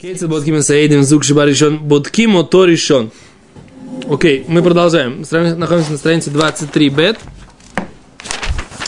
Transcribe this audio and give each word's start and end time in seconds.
Кейтса 0.00 0.28
Ботким 0.28 0.62
Саидим 0.62 1.02
Зук 1.04 1.24
Шиба 1.24 1.44
решен. 1.44 1.76
Ботким 1.78 2.34
Ото 2.36 2.64
решен. 2.64 3.10
Окей, 4.08 4.46
мы 4.48 4.62
продолжаем. 4.62 5.26
Находимся 5.30 5.92
на 5.92 5.98
странице 5.98 6.30
23 6.30 6.88
бет. 6.88 7.18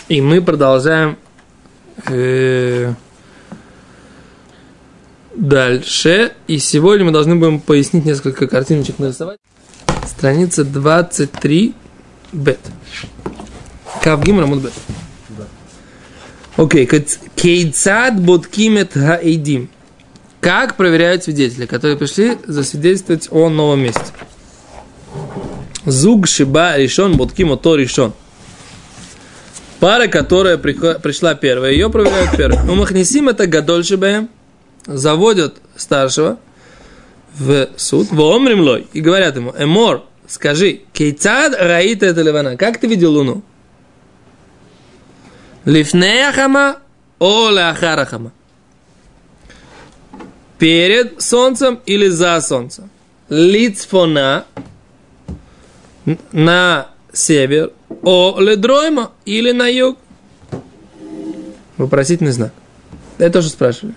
И 0.08 0.22
мы 0.22 0.40
продолжаем 0.40 1.18
э, 2.08 2.94
дальше. 5.36 6.32
И 6.46 6.58
сегодня 6.58 7.04
мы 7.04 7.12
должны 7.12 7.36
будем 7.36 7.60
пояснить 7.60 8.06
несколько 8.06 8.46
картиночек 8.46 8.98
нарисовать. 8.98 9.38
Страница 10.06 10.64
23 10.64 11.74
бет. 12.32 12.60
Кавгим 14.02 14.40
Рамут 14.40 14.62
бет. 14.62 14.72
Окей, 16.56 16.86
Кейцад 16.86 18.18
Боткимет 18.18 18.94
Хаидим. 18.94 19.68
Как 20.42 20.76
проверяют 20.76 21.22
свидетели, 21.22 21.66
которые 21.66 21.96
пришли 21.96 22.36
засвидетельствовать 22.44 23.28
о 23.30 23.48
новом 23.48 23.78
месте? 23.78 24.02
Зуг 25.86 26.26
Шиба 26.26 26.76
решен, 26.78 27.16
Ботким 27.16 27.56
то 27.56 27.76
решен. 27.76 28.12
Пара, 29.78 30.08
которая 30.08 30.58
пришла 30.58 31.36
первая, 31.36 31.70
ее 31.70 31.90
проверяют 31.90 32.36
первой. 32.36 32.58
У 32.68 32.74
Махнисим 32.74 33.28
это 33.28 33.46
Гадоль 33.46 33.84
Шибаем, 33.84 34.30
заводят 34.84 35.58
старшего 35.76 36.40
в 37.38 37.68
суд, 37.76 38.08
в 38.10 38.20
Омримлой, 38.20 38.88
и 38.92 39.00
говорят 39.00 39.36
ему, 39.36 39.54
Эмор, 39.56 40.02
скажи, 40.26 40.80
Кейцад 40.92 41.54
Раита 41.56 42.06
это 42.06 42.20
Ливана, 42.20 42.56
как 42.56 42.80
ты 42.80 42.88
видел 42.88 43.12
луну? 43.12 43.44
Лифнеяхама 45.64 46.78
о 47.20 47.48
Ляхарахама 47.50 48.32
перед 50.62 51.20
солнцем 51.20 51.80
или 51.86 52.06
за 52.06 52.40
солнцем. 52.40 52.88
Лицфона 53.28 54.44
на 56.30 56.86
север, 57.12 57.72
о 58.04 58.38
ледройма 58.38 59.10
или 59.24 59.50
на 59.50 59.66
юг. 59.66 59.98
Вопросительный 61.78 62.30
знак. 62.30 62.52
Это 63.18 63.32
тоже 63.32 63.48
спрашивали. 63.48 63.96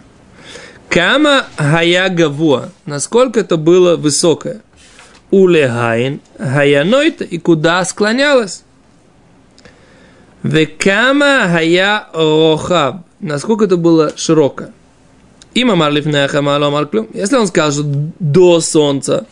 Кама 0.90 1.46
хая 1.56 2.10
гавуа. 2.10 2.72
Насколько 2.88 3.42
это 3.42 3.58
было 3.58 3.96
высокое. 3.96 4.64
Улегайн 5.30 6.20
хаянойта 6.40 7.26
и 7.26 7.38
куда 7.38 7.86
склонялось. 7.86 8.64
Векама 10.42 11.48
хая 11.48 12.08
рохаб. 12.12 13.06
Насколько 13.20 13.66
это 13.66 13.78
было 13.78 14.14
широкое. 14.16 14.74
Им 15.56 15.72
амар 15.72 15.92
лифнеха 15.92 16.42
мало 16.42 16.68
амар. 16.68 16.90
Если 17.14 17.38
он 17.38 17.48
сказал, 17.48 17.72
что 17.72 17.84
до 18.20 18.60
солнца 18.60 19.26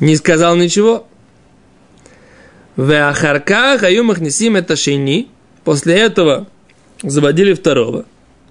не 0.00 0.14
сказал 0.16 0.54
ничего. 0.54 1.06
В 2.76 2.92
ахарках 2.92 3.82
аюмах 3.82 4.20
несим 4.20 4.54
это 4.54 4.76
шейни. 4.76 5.28
После 5.64 5.94
этого 5.94 6.46
заводили 7.02 7.54
второго. 7.54 8.04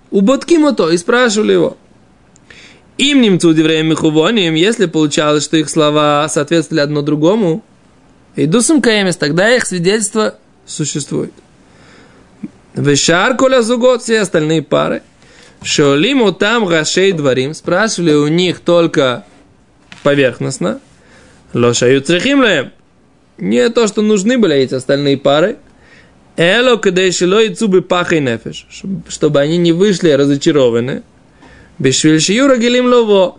У 0.10 0.22
Боткимото 0.22 0.90
и 0.90 0.98
спрашивали 0.98 1.54
его. 1.54 1.78
Им 2.98 3.22
немцу 3.22 3.50
удивляем 3.50 3.88
михувонием, 3.88 4.56
если 4.56 4.88
получалось, 4.88 5.44
что 5.44 5.58
их 5.58 5.70
слова 5.70 6.28
соответствовали 6.28 6.82
одно 6.82 7.04
другому, 7.04 7.64
и 8.36 8.48
дусом 8.48 8.82
каемис, 8.82 9.16
тогда 9.18 9.56
их 9.56 9.68
свидетельство 9.68 10.36
существует. 10.66 11.34
Вешар 12.74 13.38
коля 13.38 13.62
зугот, 13.62 14.02
все 14.02 14.22
остальные 14.22 14.64
пары– 14.64 15.04
Шолиму 15.64 16.32
там 16.32 16.66
гашей 16.66 17.12
дворим, 17.12 17.54
спрашивали 17.54 18.14
у 18.14 18.28
них 18.28 18.60
только 18.60 19.26
поверхностно. 20.04 20.80
Лошаю 21.54 22.02
црехимлеем. 22.02 22.72
Не 23.38 23.70
то, 23.70 23.88
что 23.88 24.02
нужны 24.02 24.38
были 24.38 24.56
эти 24.56 24.76
остальные 24.76 25.18
пары. 25.18 25.58
Эло 26.36 26.78
кадешило 26.78 27.42
и 27.44 27.54
цубы 27.54 27.82
пахай 27.82 28.20
нефеш. 28.20 28.68
Чтобы 29.08 29.40
они 29.40 29.58
не 29.58 29.72
вышли 29.72 30.10
разочарованы. 30.10 31.04
Бешвильшиюра 31.80 32.58
гелим 32.58 32.86
лово. 32.88 33.38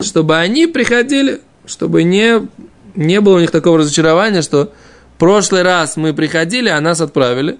Чтобы 0.00 0.36
они 0.36 0.66
приходили, 0.66 1.40
чтобы 1.64 2.02
не, 2.02 2.46
не 2.94 3.20
было 3.20 3.36
у 3.36 3.40
них 3.40 3.50
такого 3.50 3.78
разочарования, 3.78 4.42
что 4.42 4.72
прошлый 5.18 5.62
раз 5.62 5.96
мы 5.96 6.12
приходили, 6.12 6.68
а 6.68 6.80
нас 6.80 7.00
отправили. 7.00 7.58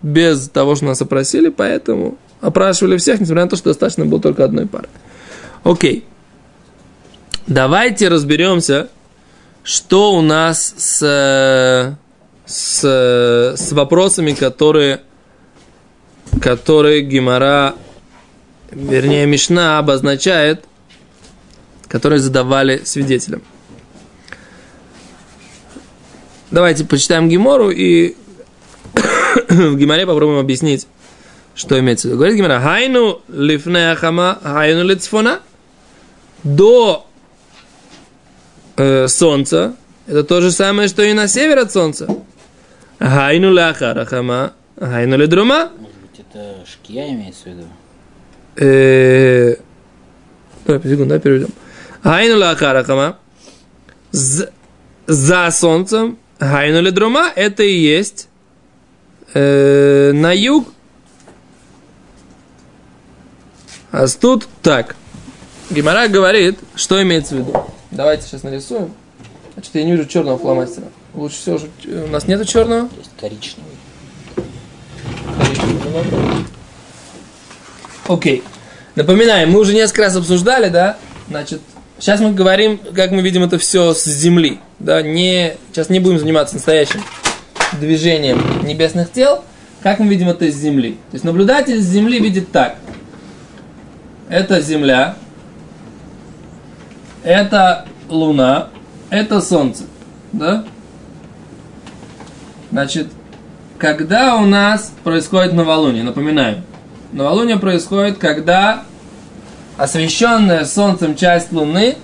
Без 0.00 0.48
того, 0.48 0.74
что 0.74 0.86
нас 0.86 1.02
опросили, 1.02 1.48
поэтому 1.48 2.18
опрашивали 2.42 2.98
всех, 2.98 3.20
несмотря 3.20 3.44
на 3.44 3.50
то, 3.50 3.56
что 3.56 3.70
достаточно 3.70 4.04
было 4.04 4.20
только 4.20 4.44
одной 4.44 4.66
пары. 4.66 4.88
Окей. 5.64 6.04
Давайте 7.46 8.08
разберемся, 8.08 8.88
что 9.62 10.12
у 10.14 10.20
нас 10.20 10.74
с, 10.76 11.96
с, 12.44 12.84
с 13.56 13.72
вопросами, 13.72 14.32
которые, 14.32 15.00
которые 16.40 17.02
Гимара, 17.02 17.74
вернее, 18.70 19.24
Мишна 19.26 19.78
обозначает, 19.78 20.64
которые 21.88 22.18
задавали 22.18 22.82
свидетелям. 22.84 23.42
Давайте 26.50 26.84
почитаем 26.84 27.28
Гимору 27.28 27.70
и 27.70 28.16
в 29.48 29.76
Гимаре 29.76 30.06
попробуем 30.06 30.38
объяснить, 30.38 30.86
что 31.54 31.78
имеется 31.78 32.08
в 32.08 32.10
виду? 32.10 32.18
Говорит 32.18 32.36
Гимара, 32.36 32.60
хайну 32.60 33.20
лифне 33.28 33.94
хама, 33.94 34.38
хайну 34.42 34.84
лицфона. 34.84 35.40
До 36.42 37.06
э, 38.76 39.06
солнца, 39.08 39.76
это 40.06 40.24
то 40.24 40.40
же 40.40 40.50
самое, 40.50 40.88
что 40.88 41.02
и 41.02 41.12
на 41.12 41.28
север 41.28 41.58
от 41.58 41.72
солнца. 41.72 42.08
Хайну 42.98 43.52
ляхара 43.52 44.04
хама, 44.04 44.54
хайну 44.78 45.16
ледрума. 45.16 45.70
Может 45.78 45.96
быть, 45.96 46.20
это 46.20 46.56
шкия 46.66 47.10
имеется 47.10 47.44
в 47.44 47.46
виду? 47.46 47.64
Э, 48.56 49.56
Давай, 50.64 50.82
секунду, 50.82 51.06
давай 51.06 51.20
переведем. 51.20 51.48
Хайну 52.02 52.38
ляхара 52.38 52.84
хама. 52.84 53.18
За 54.10 55.50
солнцем, 55.50 56.18
хайну 56.38 56.80
ледрума, 56.80 57.30
это 57.34 57.62
и 57.62 57.72
есть 57.72 58.28
э, 59.34 60.12
на 60.12 60.32
юг 60.32 60.68
А 63.92 64.06
тут 64.08 64.48
так. 64.62 64.96
Гимара 65.70 66.08
говорит, 66.08 66.58
что 66.74 67.00
имеется 67.02 67.34
в 67.36 67.38
виду. 67.38 67.66
Давайте 67.90 68.26
сейчас 68.26 68.42
нарисуем. 68.42 68.92
А 69.54 69.62
что-то 69.62 69.78
я 69.80 69.84
не 69.84 69.92
вижу 69.92 70.06
черного 70.06 70.38
фломастера. 70.38 70.86
Лучше 71.14 71.36
всего, 71.36 71.58
же- 71.58 71.68
у 71.86 72.08
нас 72.08 72.26
нету 72.26 72.44
черного. 72.46 72.88
Есть 72.98 73.10
коричневый. 73.20 73.70
Окей. 78.08 78.42
Напоминаем, 78.94 79.50
мы 79.50 79.60
уже 79.60 79.74
несколько 79.74 80.02
раз 80.02 80.16
обсуждали, 80.16 80.68
да? 80.68 80.96
Значит, 81.28 81.60
сейчас 81.98 82.20
мы 82.20 82.32
говорим, 82.32 82.78
как 82.94 83.10
мы 83.10 83.22
видим 83.22 83.42
это 83.44 83.58
все 83.58 83.94
с 83.94 84.04
земли. 84.04 84.58
Да, 84.78 85.02
не, 85.02 85.54
сейчас 85.70 85.88
не 85.88 86.00
будем 86.00 86.18
заниматься 86.18 86.54
настоящим 86.54 87.02
движением 87.78 88.40
небесных 88.64 89.12
тел, 89.12 89.44
как 89.82 89.98
мы 89.98 90.08
видим 90.08 90.28
это 90.28 90.50
с 90.50 90.54
земли. 90.54 90.92
То 91.10 91.14
есть 91.14 91.24
наблюдатель 91.24 91.80
с 91.80 91.86
земли 91.86 92.18
видит 92.18 92.52
так. 92.52 92.76
Это 94.32 94.62
Земля, 94.62 95.16
это 97.22 97.84
Луна, 98.08 98.68
это 99.10 99.42
Солнце. 99.42 99.84
Да? 100.32 100.64
Значит, 102.70 103.08
когда 103.76 104.36
у 104.36 104.46
нас 104.46 104.90
происходит 105.04 105.52
новолуние, 105.52 106.02
напоминаем, 106.02 106.62
новолуние 107.12 107.58
происходит, 107.58 108.16
когда 108.16 108.84
освещенная 109.76 110.64
Солнцем 110.64 111.14
часть 111.14 111.52
Луны 111.52 111.96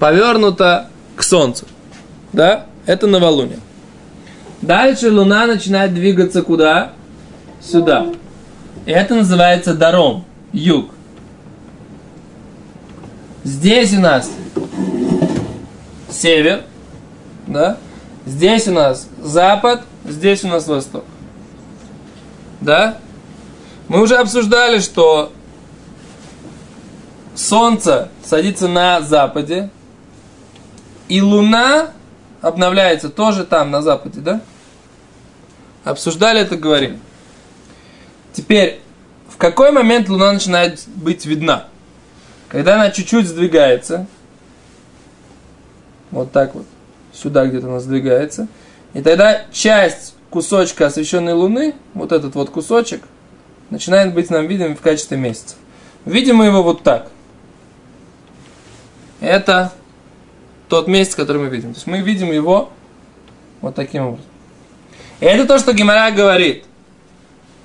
повернута 0.00 0.88
к 1.14 1.22
Солнцу. 1.22 1.64
Да? 2.32 2.66
Это 2.86 3.06
новолуние. 3.06 3.60
Дальше 4.62 5.12
Луна 5.12 5.46
начинает 5.46 5.94
двигаться 5.94 6.42
куда? 6.42 6.90
Сюда. 7.60 8.06
И 8.84 8.90
это 8.90 9.14
называется 9.14 9.74
даром, 9.74 10.24
юг. 10.52 10.97
Здесь 13.44 13.92
у 13.94 14.00
нас 14.00 14.30
север, 16.10 16.64
да? 17.46 17.78
Здесь 18.26 18.68
у 18.68 18.72
нас 18.72 19.08
запад, 19.22 19.82
здесь 20.04 20.44
у 20.44 20.48
нас 20.48 20.66
восток. 20.66 21.04
Да? 22.60 22.98
Мы 23.88 24.02
уже 24.02 24.16
обсуждали, 24.16 24.80
что 24.80 25.32
Солнце 27.34 28.10
садится 28.24 28.68
на 28.68 29.00
западе, 29.00 29.70
и 31.08 31.22
Луна 31.22 31.92
обновляется 32.42 33.08
тоже 33.08 33.44
там, 33.44 33.70
на 33.70 33.80
западе, 33.80 34.20
да? 34.20 34.40
Обсуждали 35.84 36.40
это, 36.40 36.56
говорим. 36.56 37.00
Теперь, 38.32 38.80
в 39.28 39.36
какой 39.36 39.72
момент 39.72 40.08
Луна 40.08 40.32
начинает 40.32 40.82
быть 40.96 41.24
видна? 41.24 41.68
Когда 42.48 42.76
она 42.76 42.90
чуть-чуть 42.90 43.26
сдвигается, 43.26 44.06
вот 46.10 46.32
так 46.32 46.54
вот, 46.54 46.64
сюда 47.12 47.46
где-то 47.46 47.66
она 47.66 47.80
сдвигается, 47.80 48.48
и 48.94 49.02
тогда 49.02 49.42
часть 49.52 50.14
кусочка 50.30 50.86
освещенной 50.86 51.34
Луны, 51.34 51.74
вот 51.94 52.12
этот 52.12 52.34
вот 52.34 52.50
кусочек, 52.50 53.02
начинает 53.70 54.14
быть 54.14 54.30
нам 54.30 54.46
видим 54.46 54.76
в 54.76 54.80
качестве 54.80 55.18
месяца. 55.18 55.56
Видим 56.04 56.36
мы 56.36 56.46
его 56.46 56.62
вот 56.62 56.82
так. 56.82 57.10
Это 59.20 59.72
тот 60.68 60.88
месяц, 60.88 61.14
который 61.14 61.42
мы 61.42 61.48
видим. 61.48 61.72
То 61.72 61.76
есть 61.76 61.86
мы 61.86 62.00
видим 62.00 62.32
его 62.32 62.70
вот 63.60 63.74
таким 63.74 64.06
образом. 64.06 64.30
И 65.20 65.26
это 65.26 65.46
то, 65.46 65.58
что 65.58 65.72
Гимара 65.72 66.10
говорит. 66.12 66.64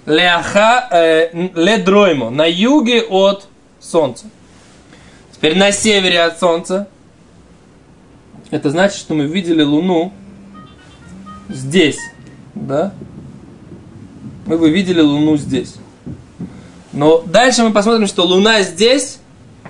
Ляха, 0.05 0.89
э, 0.91 1.29
ледроймо, 1.55 2.29
на 2.29 2.45
юге 2.45 3.03
от 3.03 3.47
солнца. 3.79 4.25
Теперь 5.43 5.57
на 5.57 5.73
севере 5.73 6.21
от 6.21 6.39
солнца. 6.39 6.87
Это 8.49 8.69
значит, 8.69 8.97
что 8.97 9.13
мы 9.13 9.25
видели 9.25 9.61
Луну 9.61 10.13
здесь. 11.49 11.97
Да? 12.55 12.93
Мы 14.45 14.57
бы 14.57 14.69
видели 14.69 15.01
Луну 15.01 15.35
здесь. 15.35 15.75
Но 16.93 17.23
дальше 17.23 17.61
мы 17.63 17.73
посмотрим, 17.73 18.07
что 18.07 18.23
Луна 18.23 18.61
здесь, 18.61 19.19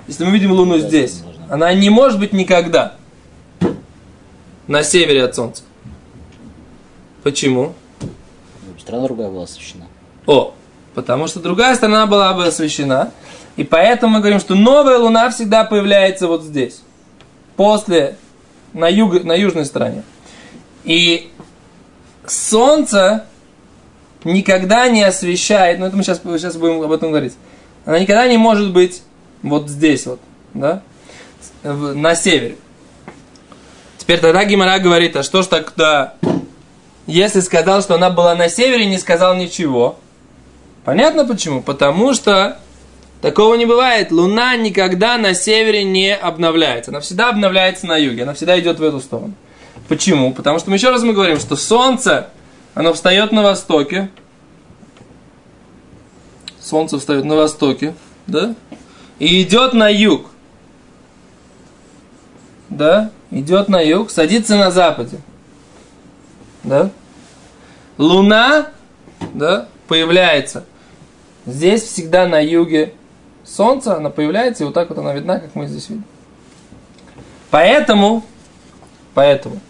если 0.06 0.24
мы 0.24 0.30
видим 0.30 0.52
Луну 0.52 0.78
здесь, 0.78 1.24
она 1.50 1.74
не 1.74 1.90
может 1.90 2.20
быть 2.20 2.32
никогда 2.32 2.94
на 4.68 4.84
севере 4.84 5.24
от 5.24 5.34
Солнца. 5.34 5.64
Почему? 7.24 7.74
Страна 8.78 9.08
другая 9.08 9.28
была 9.28 9.42
освещена. 9.42 9.88
О, 10.26 10.54
потому 10.94 11.26
что 11.26 11.40
другая 11.40 11.74
сторона 11.74 12.06
была 12.06 12.32
бы 12.32 12.46
освещена. 12.46 13.12
И 13.56 13.64
поэтому 13.64 14.14
мы 14.14 14.18
говорим, 14.20 14.40
что 14.40 14.54
новая 14.54 14.98
Луна 14.98 15.30
всегда 15.30 15.64
появляется 15.64 16.26
вот 16.26 16.42
здесь. 16.42 16.82
После, 17.56 18.16
на, 18.72 18.88
юг, 18.88 19.22
на 19.24 19.34
южной 19.34 19.64
стороне. 19.64 20.02
И 20.84 21.30
Солнце 22.26 23.26
никогда 24.24 24.88
не 24.88 25.02
освещает, 25.02 25.78
ну 25.78 25.86
это 25.86 25.96
мы 25.96 26.02
сейчас, 26.02 26.20
сейчас 26.22 26.56
будем 26.56 26.82
об 26.82 26.92
этом 26.92 27.10
говорить, 27.10 27.34
она 27.84 27.98
никогда 27.98 28.26
не 28.26 28.38
может 28.38 28.72
быть 28.72 29.02
вот 29.42 29.68
здесь 29.68 30.06
вот, 30.06 30.20
да, 30.54 30.82
на 31.62 32.14
севере. 32.14 32.56
Теперь 33.98 34.20
тогда 34.20 34.44
Гимара 34.44 34.78
говорит, 34.78 35.16
а 35.16 35.22
что 35.22 35.42
ж 35.42 35.46
тогда, 35.46 36.14
если 37.06 37.40
сказал, 37.40 37.82
что 37.82 37.94
она 37.94 38.10
была 38.10 38.34
на 38.34 38.48
севере, 38.48 38.86
не 38.86 38.98
сказал 38.98 39.34
ничего. 39.34 39.96
Понятно 40.84 41.24
почему? 41.24 41.62
Потому 41.62 42.12
что 42.12 42.58
такого 43.22 43.54
не 43.54 43.64
бывает. 43.64 44.12
Луна 44.12 44.56
никогда 44.56 45.16
на 45.16 45.34
севере 45.34 45.82
не 45.82 46.14
обновляется. 46.14 46.90
Она 46.90 47.00
всегда 47.00 47.30
обновляется 47.30 47.86
на 47.86 47.96
юге. 47.96 48.24
Она 48.24 48.34
всегда 48.34 48.58
идет 48.60 48.78
в 48.78 48.82
эту 48.82 49.00
сторону. 49.00 49.34
Почему? 49.88 50.32
Потому 50.32 50.58
что 50.58 50.70
мы 50.70 50.76
еще 50.76 50.90
раз 50.90 51.02
мы 51.02 51.12
говорим, 51.12 51.38
что 51.38 51.56
солнце 51.56 52.28
оно 52.74 52.92
встает 52.92 53.32
на 53.32 53.42
востоке. 53.42 54.10
Солнце 56.60 56.98
встает 56.98 57.24
на 57.24 57.36
востоке, 57.36 57.94
да? 58.26 58.54
И 59.18 59.42
идет 59.42 59.74
на 59.74 59.88
юг. 59.88 60.26
Да? 62.68 63.10
Идет 63.30 63.68
на 63.68 63.80
юг, 63.80 64.10
садится 64.10 64.56
на 64.56 64.70
западе. 64.70 65.18
Да? 66.62 66.90
Луна, 67.98 68.68
да, 69.34 69.68
появляется. 69.86 70.64
Здесь 71.46 71.82
всегда 71.82 72.26
на 72.26 72.40
юге 72.40 72.94
солнце, 73.44 73.96
она 73.96 74.10
появляется, 74.10 74.64
и 74.64 74.66
вот 74.66 74.74
так 74.74 74.88
вот 74.88 74.98
она 74.98 75.12
видна, 75.12 75.38
как 75.38 75.54
мы 75.54 75.66
здесь 75.66 75.88
видим. 75.88 76.04
Поэтому, 77.50 78.22
поэтому, 79.14 79.60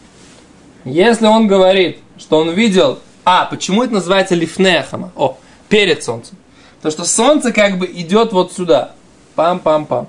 если 0.85 1.27
он 1.27 1.47
говорит, 1.47 1.99
что 2.17 2.39
он 2.39 2.51
видел... 2.51 3.01
А, 3.25 3.47
почему 3.47 3.83
это 3.83 3.95
называется 3.95 4.35
лифнехама? 4.35 5.11
О, 5.17 5.39
перед 5.69 6.05
солнцем. 6.05 6.37
Потому 6.77 6.93
что 6.93 7.05
солнце 7.05 7.53
как 7.53 7.79
бы 7.79 7.87
идет 7.87 8.33
вот 8.33 8.53
сюда. 8.53 8.93
Пам-пам-пам. 9.35 10.07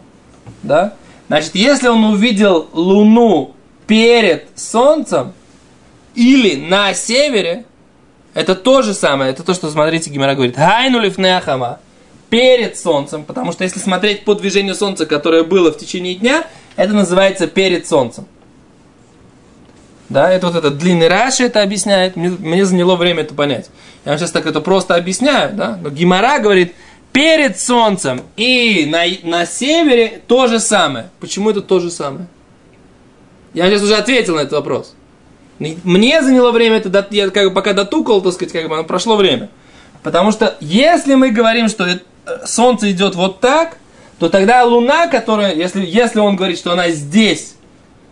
Да? 0.63 0.95
Значит, 1.27 1.56
если 1.56 1.88
он 1.88 2.03
увидел 2.03 2.67
Луну 2.73 3.56
перед 3.88 4.47
солнцем 4.56 5.33
или 6.13 6.56
на 6.56 6.94
севере, 6.94 7.65
это 8.35 8.53
то 8.53 8.81
же 8.81 8.93
самое. 8.93 9.31
Это 9.31 9.43
то, 9.43 9.53
что, 9.53 9.71
смотрите, 9.71 10.11
Гимара 10.11 10.35
говорит. 10.35 10.57
Хайну 10.57 10.99
лифнехама. 10.99 11.79
Перед 12.29 12.77
солнцем. 12.77 13.23
Потому 13.23 13.53
что 13.53 13.63
если 13.63 13.79
смотреть 13.79 14.25
по 14.25 14.35
движению 14.35 14.75
солнца, 14.75 15.05
которое 15.05 15.43
было 15.43 15.71
в 15.71 15.77
течение 15.77 16.15
дня, 16.15 16.45
это 16.75 16.93
называется 16.93 17.47
перед 17.47 17.87
солнцем. 17.87 18.27
Да, 20.09 20.29
это 20.29 20.47
вот 20.47 20.55
этот 20.57 20.77
длинный 20.77 21.07
Раши 21.07 21.45
это 21.45 21.63
объясняет. 21.63 22.17
Мне, 22.17 22.29
мне 22.29 22.65
заняло 22.65 22.97
время 22.97 23.23
это 23.23 23.33
понять. 23.33 23.69
Я 24.03 24.11
вам 24.11 24.19
сейчас 24.19 24.31
так 24.31 24.45
это 24.45 24.59
просто 24.59 24.95
объясняю, 24.95 25.55
да. 25.55 25.79
Но 25.81 25.89
Гимара 25.89 26.39
говорит, 26.39 26.75
перед 27.13 27.57
солнцем 27.57 28.21
и 28.35 28.85
на, 28.85 29.05
на 29.23 29.45
севере 29.45 30.21
то 30.27 30.47
же 30.47 30.59
самое. 30.59 31.09
Почему 31.21 31.51
это 31.51 31.61
то 31.61 31.79
же 31.79 31.89
самое? 31.89 32.27
Я 33.53 33.69
сейчас 33.69 33.83
уже 33.83 33.95
ответил 33.95 34.35
на 34.35 34.41
этот 34.41 34.51
вопрос. 34.51 34.93
Мне 35.59 36.21
заняло 36.21 36.51
время, 36.51 36.77
это 36.77 37.07
я 37.11 37.29
как 37.29 37.47
бы 37.47 37.51
пока 37.51 37.73
дотукал, 37.73 38.21
так 38.21 38.33
сказать, 38.33 38.51
как 38.53 38.67
бы 38.67 38.83
прошло 38.83 39.15
время. 39.15 39.49
Потому 40.03 40.31
что 40.31 40.55
если 40.59 41.15
мы 41.15 41.31
говорим, 41.31 41.69
что 41.69 41.85
это, 41.85 42.03
солнце 42.45 42.91
идет 42.91 43.15
вот 43.15 43.39
так, 43.39 43.77
то 44.19 44.29
тогда 44.29 44.63
Луна, 44.63 45.07
которая, 45.07 45.53
если, 45.55 45.85
если 45.85 46.19
он 46.19 46.35
говорит, 46.35 46.57
что 46.57 46.71
она 46.71 46.89
здесь, 46.89 47.55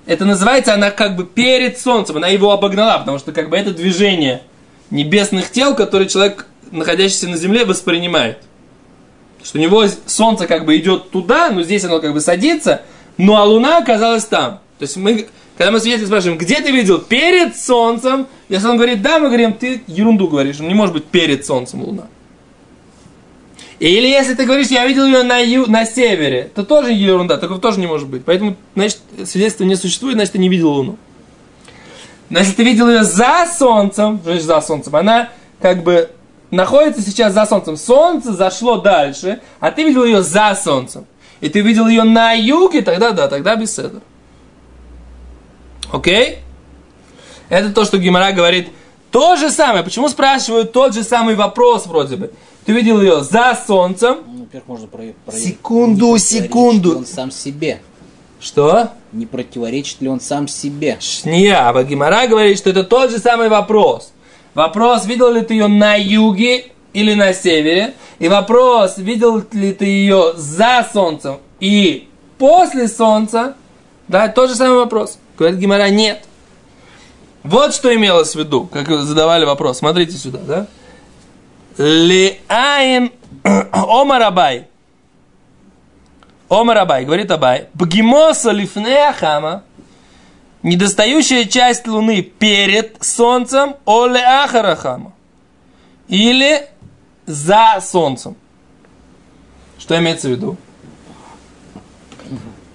это 0.05 0.25
называется, 0.25 0.73
она 0.73 0.91
как 0.91 1.15
бы 1.15 1.25
перед 1.25 1.79
Солнцем, 1.79 2.17
она 2.17 2.27
его 2.27 2.51
обогнала, 2.51 2.99
потому 2.99 3.19
что 3.19 3.31
как 3.31 3.49
бы 3.49 3.57
это 3.57 3.71
движение 3.71 4.41
небесных 4.89 5.51
тел, 5.51 5.75
которые 5.75 6.09
человек, 6.09 6.45
находящийся 6.71 7.29
на 7.29 7.37
Земле, 7.37 7.65
воспринимает. 7.65 8.39
Что 9.43 9.57
у 9.57 9.61
него 9.61 9.85
Солнце 10.05 10.47
как 10.47 10.65
бы 10.65 10.77
идет 10.77 11.09
туда, 11.09 11.49
но 11.49 11.63
здесь 11.63 11.83
оно 11.85 11.99
как 11.99 12.13
бы 12.13 12.21
садится, 12.21 12.81
ну 13.17 13.35
а 13.35 13.43
Луна 13.43 13.77
оказалась 13.77 14.25
там. 14.25 14.59
То 14.79 14.83
есть 14.83 14.97
мы, 14.97 15.27
когда 15.57 15.71
мы 15.71 15.79
свидетелей 15.79 16.07
спрашиваем, 16.07 16.37
где 16.37 16.61
ты 16.61 16.71
видел 16.71 16.99
перед 16.99 17.55
Солнцем, 17.57 18.27
если 18.49 18.67
он 18.67 18.77
говорит, 18.77 19.01
да, 19.01 19.19
мы 19.19 19.27
говорим, 19.27 19.53
ты 19.53 19.83
ерунду 19.87 20.27
говоришь, 20.27 20.59
не 20.59 20.73
может 20.73 20.93
быть 20.93 21.05
перед 21.05 21.45
Солнцем 21.45 21.83
Луна. 21.83 22.07
Или 23.79 24.07
если 24.07 24.33
ты 24.33 24.45
говоришь, 24.45 24.67
я 24.67 24.87
видел 24.87 25.05
ее 25.05 25.23
на, 25.23 25.39
ю, 25.39 25.69
на 25.69 25.85
севере, 25.85 26.49
то 26.55 26.63
тоже 26.63 26.91
ерунда, 26.91 27.37
такого 27.37 27.59
тоже 27.59 27.79
не 27.79 27.87
может 27.87 28.07
быть. 28.07 28.23
Поэтому, 28.23 28.55
значит, 28.75 28.99
свидетельства 29.25 29.65
не 29.65 29.75
существует, 29.75 30.15
значит, 30.15 30.33
ты 30.33 30.39
не 30.39 30.49
видел 30.49 30.69
Луну. 30.69 30.97
Но 32.29 32.39
если 32.39 32.53
ты 32.53 32.63
видел 32.63 32.89
ее 32.89 33.03
за 33.03 33.45
Солнцем, 33.45 34.21
значит, 34.23 34.43
за 34.43 34.61
Солнцем, 34.61 34.95
она 34.95 35.29
как 35.59 35.83
бы 35.83 36.09
находится 36.49 37.01
сейчас 37.01 37.33
за 37.33 37.45
Солнцем. 37.45 37.77
Солнце 37.77 38.33
зашло 38.33 38.77
дальше, 38.77 39.41
а 39.59 39.69
ты 39.71 39.83
видел 39.83 40.05
ее 40.05 40.23
за 40.23 40.55
Солнцем. 40.55 41.05
И 41.41 41.49
ты 41.49 41.59
видел 41.59 41.87
ее 41.87 42.03
на 42.03 42.31
юге, 42.31 42.81
тогда 42.81 43.11
да, 43.11 43.27
тогда 43.27 43.55
без 43.55 43.77
этого. 43.77 44.01
Окей? 45.93 46.39
Это 47.49 47.71
то, 47.71 47.85
что 47.85 47.99
Гимара 47.99 48.31
говорит. 48.31 48.69
То 49.11 49.35
же 49.35 49.51
самое. 49.51 49.83
Почему 49.83 50.09
спрашивают 50.09 50.71
тот 50.71 50.95
же 50.95 51.03
самый 51.03 51.35
вопрос 51.35 51.85
вроде 51.85 52.15
бы? 52.15 52.31
Ты 52.65 52.73
видел 52.73 52.99
ее 52.99 53.23
за 53.23 53.55
солнцем. 53.67 54.17
Ну, 54.25 54.39
во-первых, 54.39 54.67
можно 54.67 54.87
про, 54.87 55.03
про 55.23 55.37
секунду, 55.37 56.17
секунду. 56.17 56.97
он 56.97 57.05
сам 57.05 57.29
себе. 57.29 57.79
Что? 58.39 58.89
Не 59.11 59.27
противоречит 59.27 60.01
ли 60.01 60.07
он 60.07 60.19
сам 60.19 60.47
себе? 60.47 60.97
Шния, 60.99 61.69
а 61.69 61.83
Гимара 61.83 62.25
говорит, 62.25 62.57
что 62.57 62.71
это 62.71 62.83
тот 62.83 63.11
же 63.11 63.19
самый 63.19 63.49
вопрос. 63.49 64.13
Вопрос, 64.55 65.05
видел 65.05 65.31
ли 65.31 65.41
ты 65.41 65.53
ее 65.53 65.67
на 65.67 65.93
юге 65.93 66.71
или 66.93 67.13
на 67.13 67.33
севере? 67.33 67.93
И 68.17 68.27
вопрос, 68.27 68.97
видел 68.97 69.43
ли 69.51 69.73
ты 69.73 69.85
ее 69.85 70.33
за 70.35 70.87
солнцем 70.91 71.37
и 71.59 72.07
после 72.39 72.87
солнца? 72.87 73.55
Да, 74.07 74.27
тот 74.27 74.49
же 74.49 74.55
самый 74.55 74.77
вопрос. 74.77 75.19
Говорит 75.43 75.59
Гимара, 75.59 75.89
нет. 75.89 76.23
Вот 77.43 77.73
что 77.73 77.93
имелось 77.93 78.31
в 78.31 78.39
виду, 78.39 78.65
как 78.65 78.87
задавали 78.87 79.43
вопрос. 79.43 79.79
Смотрите 79.79 80.13
сюда, 80.13 80.39
да? 80.39 80.67
Лиаин 81.77 83.11
Омар 83.73 84.21
Абай. 84.21 84.67
Омар 86.47 86.77
Абай, 86.77 87.03
говорит 87.03 87.29
Абай. 87.29 87.67
Бгимоса 87.73 88.51
лифнея 88.51 89.11
хама. 89.11 89.63
Недостающая 90.61 91.43
часть 91.43 91.87
Луны 91.87 92.21
перед 92.21 93.03
Солнцем 93.03 93.75
оле 93.83 94.23
ахарахама. 94.23 95.11
Или 96.07 96.69
за 97.25 97.79
Солнцем. 97.81 98.37
Что 99.77 99.99
имеется 99.99 100.29
в 100.29 100.31
виду? 100.31 100.55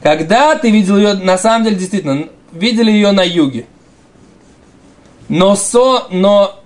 Когда 0.03 0.55
ты 0.57 0.71
видел 0.71 0.99
ее, 0.99 1.15
на 1.15 1.39
самом 1.39 1.65
деле, 1.65 1.77
действительно, 1.77 2.29
видели 2.53 2.91
ее 2.91 3.13
на 3.13 3.23
юге. 3.23 3.67
Но, 5.29 5.57
со, 5.57 6.07
но 6.11 6.61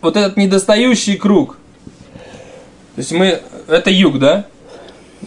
вот 0.00 0.16
этот 0.16 0.36
недостающий 0.36 1.16
круг. 1.16 1.56
То 2.94 2.98
есть 2.98 3.12
мы, 3.12 3.40
это 3.66 3.90
юг, 3.90 4.18
да? 4.18 4.46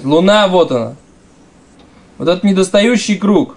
Луна, 0.03 0.47
вот 0.47 0.71
она. 0.71 0.95
вот 2.17 2.27
этот 2.27 2.43
недостающий 2.43 3.17
круг, 3.17 3.55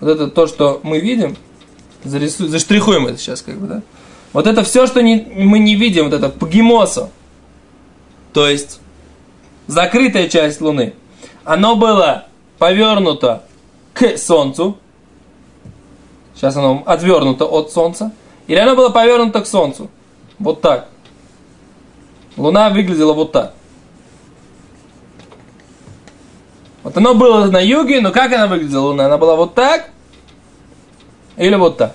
вот 0.00 0.08
это 0.08 0.28
то, 0.28 0.46
что 0.46 0.80
мы 0.82 1.00
видим, 1.00 1.36
зарисуем, 2.04 2.50
заштрихуем 2.50 3.06
это 3.06 3.18
сейчас 3.18 3.42
как 3.42 3.58
бы, 3.58 3.66
да? 3.66 3.82
Вот 4.32 4.46
это 4.46 4.62
все, 4.62 4.86
что 4.86 5.02
не, 5.02 5.16
мы 5.36 5.58
не 5.58 5.74
видим, 5.74 6.04
вот 6.04 6.14
это 6.14 6.28
пагимосо, 6.28 7.10
то 8.32 8.48
есть 8.48 8.80
закрытая 9.66 10.28
часть 10.28 10.60
Луны, 10.60 10.94
оно 11.44 11.76
было 11.76 12.26
повернуто 12.58 13.44
к 13.92 14.16
Солнцу, 14.16 14.78
сейчас 16.34 16.56
оно 16.56 16.82
отвернуто 16.86 17.44
от 17.46 17.72
Солнца, 17.72 18.12
или 18.46 18.58
оно 18.58 18.74
было 18.76 18.88
повернуто 18.90 19.40
к 19.40 19.46
Солнцу, 19.46 19.88
вот 20.38 20.60
так. 20.60 20.88
Луна 22.36 22.70
выглядела 22.70 23.12
вот 23.12 23.32
так. 23.32 23.54
Вот 26.82 26.96
оно 26.96 27.14
было 27.14 27.46
на 27.46 27.60
юге, 27.60 28.00
но 28.00 28.10
как 28.10 28.32
она 28.32 28.46
выглядела, 28.46 28.86
Луна? 28.86 29.06
Она 29.06 29.18
была 29.18 29.36
вот 29.36 29.54
так 29.54 29.90
или 31.36 31.54
вот 31.54 31.76
так? 31.76 31.94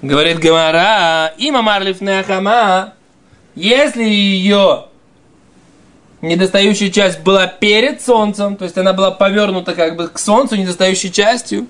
Говорит 0.00 0.38
Гамара, 0.38 1.32
има 1.38 1.62
марлиф 1.62 2.00
нахама, 2.00 2.94
если 3.54 4.02
ее 4.02 4.86
недостающая 6.22 6.90
часть 6.90 7.20
была 7.20 7.46
перед 7.46 8.00
солнцем, 8.00 8.56
то 8.56 8.64
есть 8.64 8.76
она 8.78 8.92
была 8.92 9.10
повернута 9.10 9.74
как 9.74 9.96
бы 9.96 10.08
к 10.08 10.18
солнцу 10.18 10.56
недостающей 10.56 11.12
частью, 11.12 11.66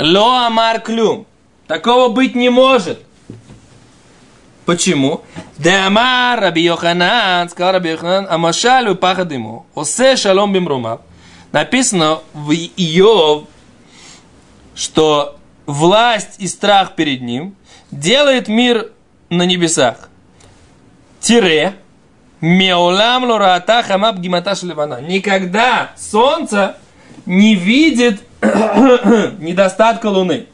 ло 0.00 0.46
амар 0.46 0.80
клюм. 0.80 1.26
Такого 1.66 2.08
быть 2.08 2.34
не 2.34 2.48
может. 2.48 3.00
Почему? 4.64 5.22
Деамар 5.58 6.40
Раби 6.40 6.62
Йоханан, 6.62 7.48
сказал 7.48 7.72
Раби 7.74 7.90
Йоханан, 7.90 8.26
Амашалю 8.30 8.94
пахадыму, 8.94 9.66
осе 9.74 10.16
шалом 10.16 10.52
бимрума. 10.52 11.00
Написано 11.52 12.20
в 12.32 12.52
Иов, 12.52 13.44
что 14.74 15.38
власть 15.66 16.36
и 16.38 16.46
страх 16.46 16.94
перед 16.94 17.20
ним 17.20 17.56
делает 17.90 18.48
мир 18.48 18.92
на 19.28 19.44
небесах. 19.44 20.08
Тире, 21.20 21.74
Меолам 22.40 23.24
лораата 23.24 23.82
хамаб 23.82 24.18
гимата 24.18 24.54
ливана. 24.62 25.00
Никогда 25.00 25.92
солнце 25.96 26.76
не 27.26 27.54
видит 27.54 28.22
недостатка 29.38 30.06
луны. 30.06 30.46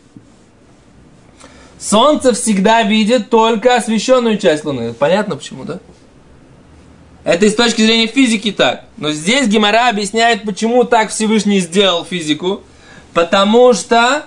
Солнце 1.78 2.32
всегда 2.32 2.82
видит 2.82 3.30
только 3.30 3.76
освещенную 3.76 4.38
часть 4.38 4.64
Луны. 4.64 4.92
Понятно 4.94 5.36
почему, 5.36 5.64
да? 5.64 5.78
Это 7.22 7.46
и 7.46 7.50
с 7.50 7.54
точки 7.54 7.82
зрения 7.82 8.06
физики 8.06 8.50
так. 8.50 8.84
Но 8.96 9.10
здесь 9.12 9.48
Гимара 9.48 9.88
объясняет, 9.88 10.44
почему 10.44 10.84
так 10.84 11.10
Всевышний 11.10 11.60
сделал 11.60 12.04
физику. 12.04 12.62
Потому 13.12 13.72
что 13.72 14.26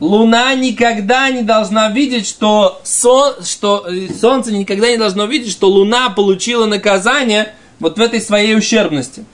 Луна 0.00 0.54
никогда 0.54 1.30
не 1.30 1.42
должна 1.42 1.90
видеть, 1.90 2.26
что, 2.26 2.80
сон, 2.84 3.44
что 3.44 3.86
э, 3.86 4.08
Солнце 4.12 4.52
никогда 4.52 4.90
не 4.90 4.96
должно 4.96 5.26
видеть, 5.26 5.52
что 5.52 5.68
Луна 5.68 6.10
получила 6.10 6.66
наказание 6.66 7.54
вот 7.78 7.98
в 7.98 8.00
этой 8.00 8.20
своей 8.20 8.56
ущербности. 8.56 9.24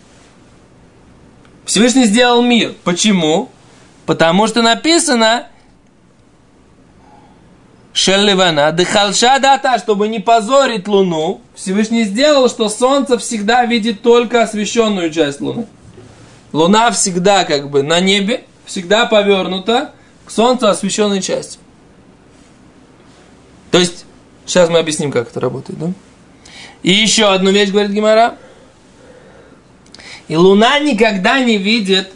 Всевышний 1.66 2.04
сделал 2.04 2.42
мир. 2.42 2.74
Почему? 2.84 3.50
Потому 4.06 4.46
что 4.46 4.62
написано, 4.62 5.48
Шелливана, 7.92 8.70
дыхалша 8.72 9.38
дата, 9.40 9.76
чтобы 9.78 10.06
не 10.06 10.20
позорить 10.20 10.86
Луну, 10.86 11.40
Всевышний 11.56 12.04
сделал, 12.04 12.48
что 12.48 12.68
Солнце 12.68 13.18
всегда 13.18 13.64
видит 13.64 14.02
только 14.02 14.42
освещенную 14.42 15.10
часть 15.10 15.40
Луны. 15.40 15.66
Луна 16.52 16.90
всегда 16.92 17.44
как 17.44 17.68
бы 17.68 17.82
на 17.82 17.98
небе, 18.00 18.44
всегда 18.64 19.06
повернута 19.06 19.92
к 20.24 20.30
Солнцу 20.30 20.68
освещенной 20.68 21.20
части. 21.20 21.58
То 23.72 23.78
есть, 23.78 24.04
сейчас 24.46 24.70
мы 24.70 24.78
объясним, 24.78 25.10
как 25.10 25.28
это 25.28 25.40
работает, 25.40 25.78
да? 25.78 25.92
И 26.82 26.92
еще 26.92 27.32
одну 27.32 27.50
вещь, 27.50 27.70
говорит 27.70 27.90
Гимара. 27.90 28.36
И 30.28 30.36
Луна 30.36 30.78
никогда 30.80 31.38
не 31.40 31.56
видит 31.56 32.12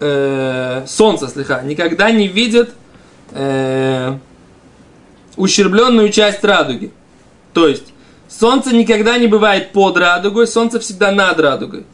э, 0.00 0.84
Солнце, 0.86 1.28
слегка, 1.28 1.62
никогда 1.62 2.10
не 2.10 2.26
видит 2.26 2.74
э, 3.30 4.16
ущербленную 5.36 6.10
часть 6.10 6.42
радуги. 6.42 6.90
То 7.52 7.68
есть, 7.68 7.92
солнце 8.28 8.74
никогда 8.74 9.18
не 9.18 9.28
бывает 9.28 9.72
под 9.72 9.96
радугой, 9.96 10.46
солнце 10.46 10.80
всегда 10.80 11.12
над 11.12 11.38
радугой. 11.38 11.84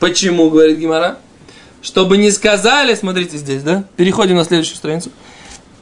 Почему, 0.00 0.50
говорит 0.50 0.78
Гимара? 0.78 1.18
Чтобы 1.82 2.16
не 2.16 2.30
сказали, 2.30 2.94
смотрите 2.94 3.36
здесь, 3.36 3.62
да? 3.62 3.84
Переходим 3.96 4.36
на 4.36 4.44
следующую 4.44 4.76
страницу. 4.76 5.10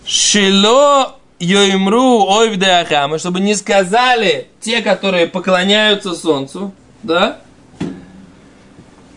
Шило 0.04 1.16
йоимру 1.38 2.24
ойвдеахама, 2.26 3.18
чтобы 3.18 3.40
не 3.40 3.54
сказали 3.54 4.48
те, 4.60 4.80
которые 4.80 5.26
поклоняются 5.26 6.14
солнцу, 6.14 6.72
да? 7.02 7.40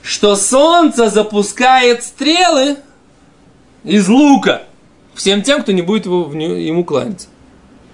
Что 0.02 0.36
солнце 0.36 1.10
запускает 1.10 2.04
стрелы 2.04 2.78
из 3.84 4.08
лука 4.08 4.64
всем 5.14 5.44
тем, 5.44 5.62
кто 5.62 5.72
не 5.72 5.82
будет 5.82 6.06
его, 6.06 6.32
ему 6.34 6.84
кланяться. 6.84 7.28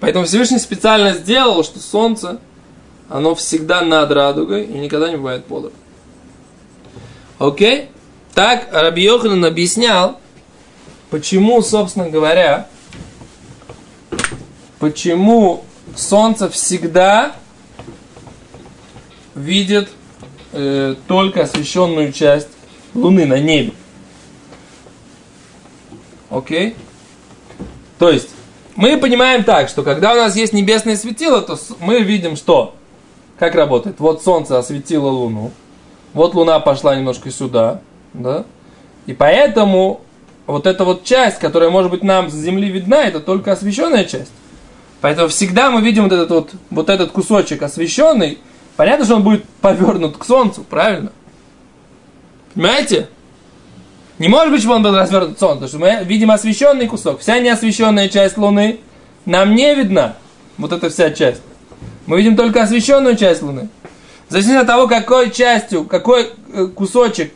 Поэтому 0.00 0.24
Всевышний 0.24 0.58
специально 0.58 1.12
сделал, 1.12 1.64
что 1.64 1.80
солнце, 1.80 2.38
оно 3.08 3.34
всегда 3.34 3.82
над 3.82 4.10
радугой 4.10 4.64
и 4.64 4.78
никогда 4.78 5.10
не 5.10 5.16
бывает 5.16 5.44
под 5.44 5.72
Окей? 7.38 7.88
Так 8.34 8.68
Раби 8.72 9.02
Йоханан 9.02 9.44
объяснял, 9.44 10.20
почему, 11.10 11.60
собственно 11.62 12.08
говоря, 12.08 12.68
почему 14.78 15.64
солнце 15.96 16.48
всегда 16.48 17.34
видит 19.38 19.88
э, 20.52 20.94
только 21.06 21.42
освещенную 21.42 22.12
часть 22.12 22.48
Луны 22.94 23.26
на 23.26 23.38
небе. 23.38 23.72
Окей? 26.30 26.74
То 27.98 28.10
есть, 28.10 28.30
мы 28.76 28.98
понимаем 28.98 29.44
так, 29.44 29.68
что 29.68 29.82
когда 29.82 30.12
у 30.12 30.16
нас 30.16 30.36
есть 30.36 30.52
небесное 30.52 30.96
светило, 30.96 31.40
то 31.40 31.58
мы 31.80 32.00
видим, 32.00 32.36
что? 32.36 32.74
Как 33.38 33.54
работает? 33.54 33.98
Вот 33.98 34.22
солнце 34.22 34.58
осветило 34.58 35.08
Луну, 35.08 35.52
вот 36.12 36.34
Луна 36.34 36.58
пошла 36.60 36.94
немножко 36.96 37.30
сюда, 37.30 37.80
да? 38.12 38.44
И 39.06 39.14
поэтому 39.14 40.00
вот 40.46 40.66
эта 40.66 40.84
вот 40.84 41.04
часть, 41.04 41.38
которая 41.38 41.70
может 41.70 41.90
быть 41.90 42.02
нам 42.02 42.30
с 42.30 42.34
Земли 42.34 42.68
видна, 42.68 43.04
это 43.04 43.20
только 43.20 43.52
освещенная 43.52 44.04
часть. 44.04 44.32
Поэтому 45.00 45.28
всегда 45.28 45.70
мы 45.70 45.80
видим 45.80 46.04
вот 46.04 46.12
этот 46.12 46.30
вот, 46.30 46.50
вот 46.70 46.88
этот 46.88 47.12
кусочек 47.12 47.62
освещенный. 47.62 48.38
Понятно, 48.78 49.06
что 49.06 49.16
он 49.16 49.24
будет 49.24 49.44
повернут 49.60 50.18
к 50.18 50.24
Солнцу, 50.24 50.62
правильно? 50.62 51.10
Понимаете? 52.54 53.08
Не 54.20 54.28
может 54.28 54.52
быть, 54.52 54.60
чтобы 54.60 54.76
он 54.76 54.84
был 54.84 54.96
развернут 54.96 55.34
к 55.34 55.40
Солнцу, 55.40 55.66
потому 55.66 55.68
что 55.68 55.78
мы 55.80 56.04
видим 56.04 56.30
освещенный 56.30 56.86
кусок. 56.86 57.18
Вся 57.18 57.40
неосвещенная 57.40 58.08
часть 58.08 58.36
Луны 58.36 58.78
нам 59.24 59.56
не 59.56 59.74
видна. 59.74 60.14
Вот 60.58 60.70
эта 60.70 60.90
вся 60.90 61.10
часть. 61.10 61.42
Мы 62.06 62.18
видим 62.18 62.36
только 62.36 62.62
освещенную 62.62 63.16
часть 63.16 63.42
Луны. 63.42 63.68
В 64.28 64.30
зависимости 64.30 64.60
от 64.60 64.68
того, 64.68 64.86
какой 64.86 65.32
частью, 65.32 65.82
какой 65.82 66.30
э, 66.52 66.66
кусочек 66.66 67.32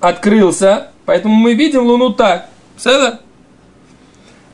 открылся, 0.00 0.88
поэтому 1.06 1.34
мы 1.34 1.54
видим 1.54 1.86
Луну 1.86 2.12
так. 2.12 2.50
Все 2.76 3.18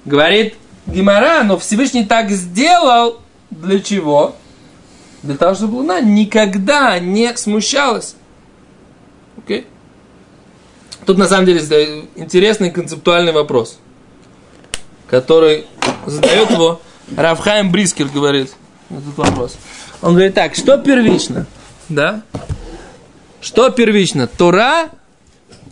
Говорит 0.05 0.55
Гимара, 0.87 1.43
но 1.43 1.59
Всевышний 1.59 2.05
так 2.05 2.31
сделал 2.31 3.21
для 3.50 3.81
чего? 3.81 4.37
Для 5.25 5.38
того, 5.38 5.54
чтобы 5.54 5.76
Луна 5.76 6.00
никогда 6.00 6.99
не 6.99 7.35
смущалась. 7.35 8.14
Окей? 9.38 9.61
Okay? 9.61 9.66
Тут 11.07 11.16
на 11.16 11.26
самом 11.28 11.47
деле 11.47 11.61
интересный 12.14 12.71
концептуальный 12.71 13.33
вопрос, 13.33 13.78
который 15.09 15.64
задает 16.07 16.50
его 16.50 16.81
Равхайм 17.16 17.73
Брискер 17.73 18.09
говорит 18.09 18.54
этот 18.90 19.16
вопрос. 19.16 19.57
Он 20.02 20.12
говорит 20.12 20.35
так, 20.35 20.54
что 20.54 20.76
первично? 20.76 21.47
Да? 21.88 22.23
Что 23.40 23.71
первично? 23.71 24.26
Тора 24.26 24.90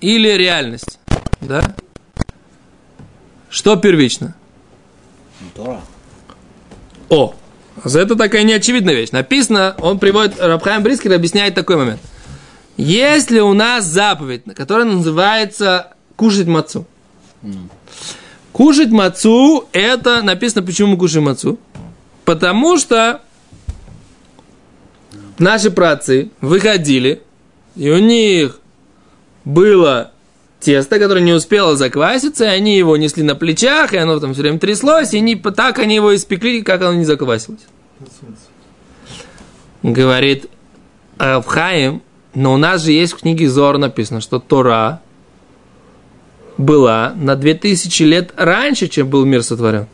или 0.00 0.28
реальность? 0.28 0.98
Да? 1.42 1.74
Что 3.50 3.76
первично? 3.76 4.34
Тора. 5.54 5.82
О, 7.10 7.34
это 7.84 8.16
такая 8.16 8.44
неочевидная 8.44 8.94
вещь. 8.94 9.10
Написано, 9.10 9.74
он 9.78 9.98
приводит, 9.98 10.40
Рабхайм 10.40 10.82
Брискер 10.82 11.12
объясняет 11.12 11.54
такой 11.54 11.76
момент. 11.76 12.00
Если 12.76 13.40
у 13.40 13.52
нас 13.52 13.84
заповедь, 13.84 14.42
которая 14.54 14.86
называется 14.86 15.92
кушать 16.16 16.46
мацу. 16.46 16.86
Кушать 18.52 18.90
мацу, 18.90 19.68
это 19.72 20.22
написано, 20.22 20.62
почему 20.62 20.92
мы 20.92 20.96
кушаем 20.96 21.24
мацу. 21.24 21.58
Потому 22.24 22.78
что 22.78 23.20
наши 25.38 25.70
працы 25.70 26.30
выходили, 26.40 27.22
и 27.74 27.90
у 27.90 27.98
них 27.98 28.60
было 29.44 30.12
тесто, 30.62 30.98
которое 30.98 31.20
не 31.20 31.32
успело 31.32 31.76
закваситься, 31.76 32.44
и 32.44 32.48
они 32.48 32.76
его 32.76 32.96
несли 32.96 33.22
на 33.22 33.34
плечах, 33.34 33.92
и 33.92 33.98
оно 33.98 34.18
там 34.18 34.32
все 34.32 34.42
время 34.42 34.58
тряслось, 34.58 35.12
и 35.12 35.20
не, 35.20 35.36
так 35.36 35.78
они 35.78 35.96
его 35.96 36.14
испекли, 36.14 36.62
как 36.62 36.80
оно 36.82 36.94
не 36.94 37.04
заквасилось. 37.04 37.60
Говорит 39.82 40.48
Авхаим, 41.18 42.02
но 42.34 42.54
у 42.54 42.56
нас 42.56 42.82
же 42.82 42.92
есть 42.92 43.12
в 43.12 43.18
книге 43.18 43.48
Зор 43.50 43.78
написано, 43.78 44.20
что 44.20 44.38
Тора 44.38 45.02
была 46.56 47.12
на 47.16 47.36
2000 47.36 48.02
лет 48.04 48.32
раньше, 48.36 48.88
чем 48.88 49.08
был 49.08 49.24
мир 49.24 49.42
сотворен. 49.42 49.86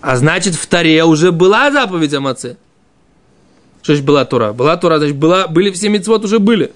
А 0.00 0.16
значит, 0.16 0.54
в 0.54 0.66
Торе 0.66 1.04
уже 1.04 1.32
была 1.32 1.70
заповедь 1.70 2.14
о 2.14 2.20
маце. 2.20 2.56
Что 3.82 3.92
значит 3.92 4.06
была 4.06 4.24
Тора? 4.24 4.52
Была 4.52 4.76
Тора, 4.76 4.98
значит, 4.98 5.16
была, 5.16 5.48
были 5.48 5.70
все 5.70 5.88
мецвод 5.88 6.24
уже 6.24 6.38
были. 6.38 6.72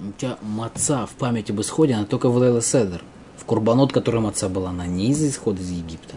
У 0.00 0.12
тебя 0.18 0.38
маца 0.42 1.06
в 1.06 1.10
память 1.10 1.50
об 1.50 1.60
исходе, 1.60 1.94
она 1.94 2.04
только 2.04 2.28
в 2.28 2.36
Лейла 2.36 2.62
Седер. 2.62 3.02
В 3.36 3.44
Курбанот, 3.44 3.92
который 3.92 4.20
маца 4.20 4.48
была, 4.48 4.70
она 4.70 4.86
не 4.86 5.10
из 5.10 5.22
исхода 5.22 5.60
из 5.60 5.70
Египта. 5.70 6.14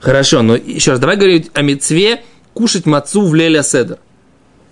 Хорошо, 0.00 0.42
но 0.42 0.56
еще 0.56 0.92
раз, 0.92 1.00
давай 1.00 1.16
говорить 1.16 1.50
о 1.54 1.62
мецве 1.62 2.22
кушать 2.54 2.86
мацу 2.86 3.26
в 3.26 3.34
Леля 3.34 3.62
Седер. 3.62 3.98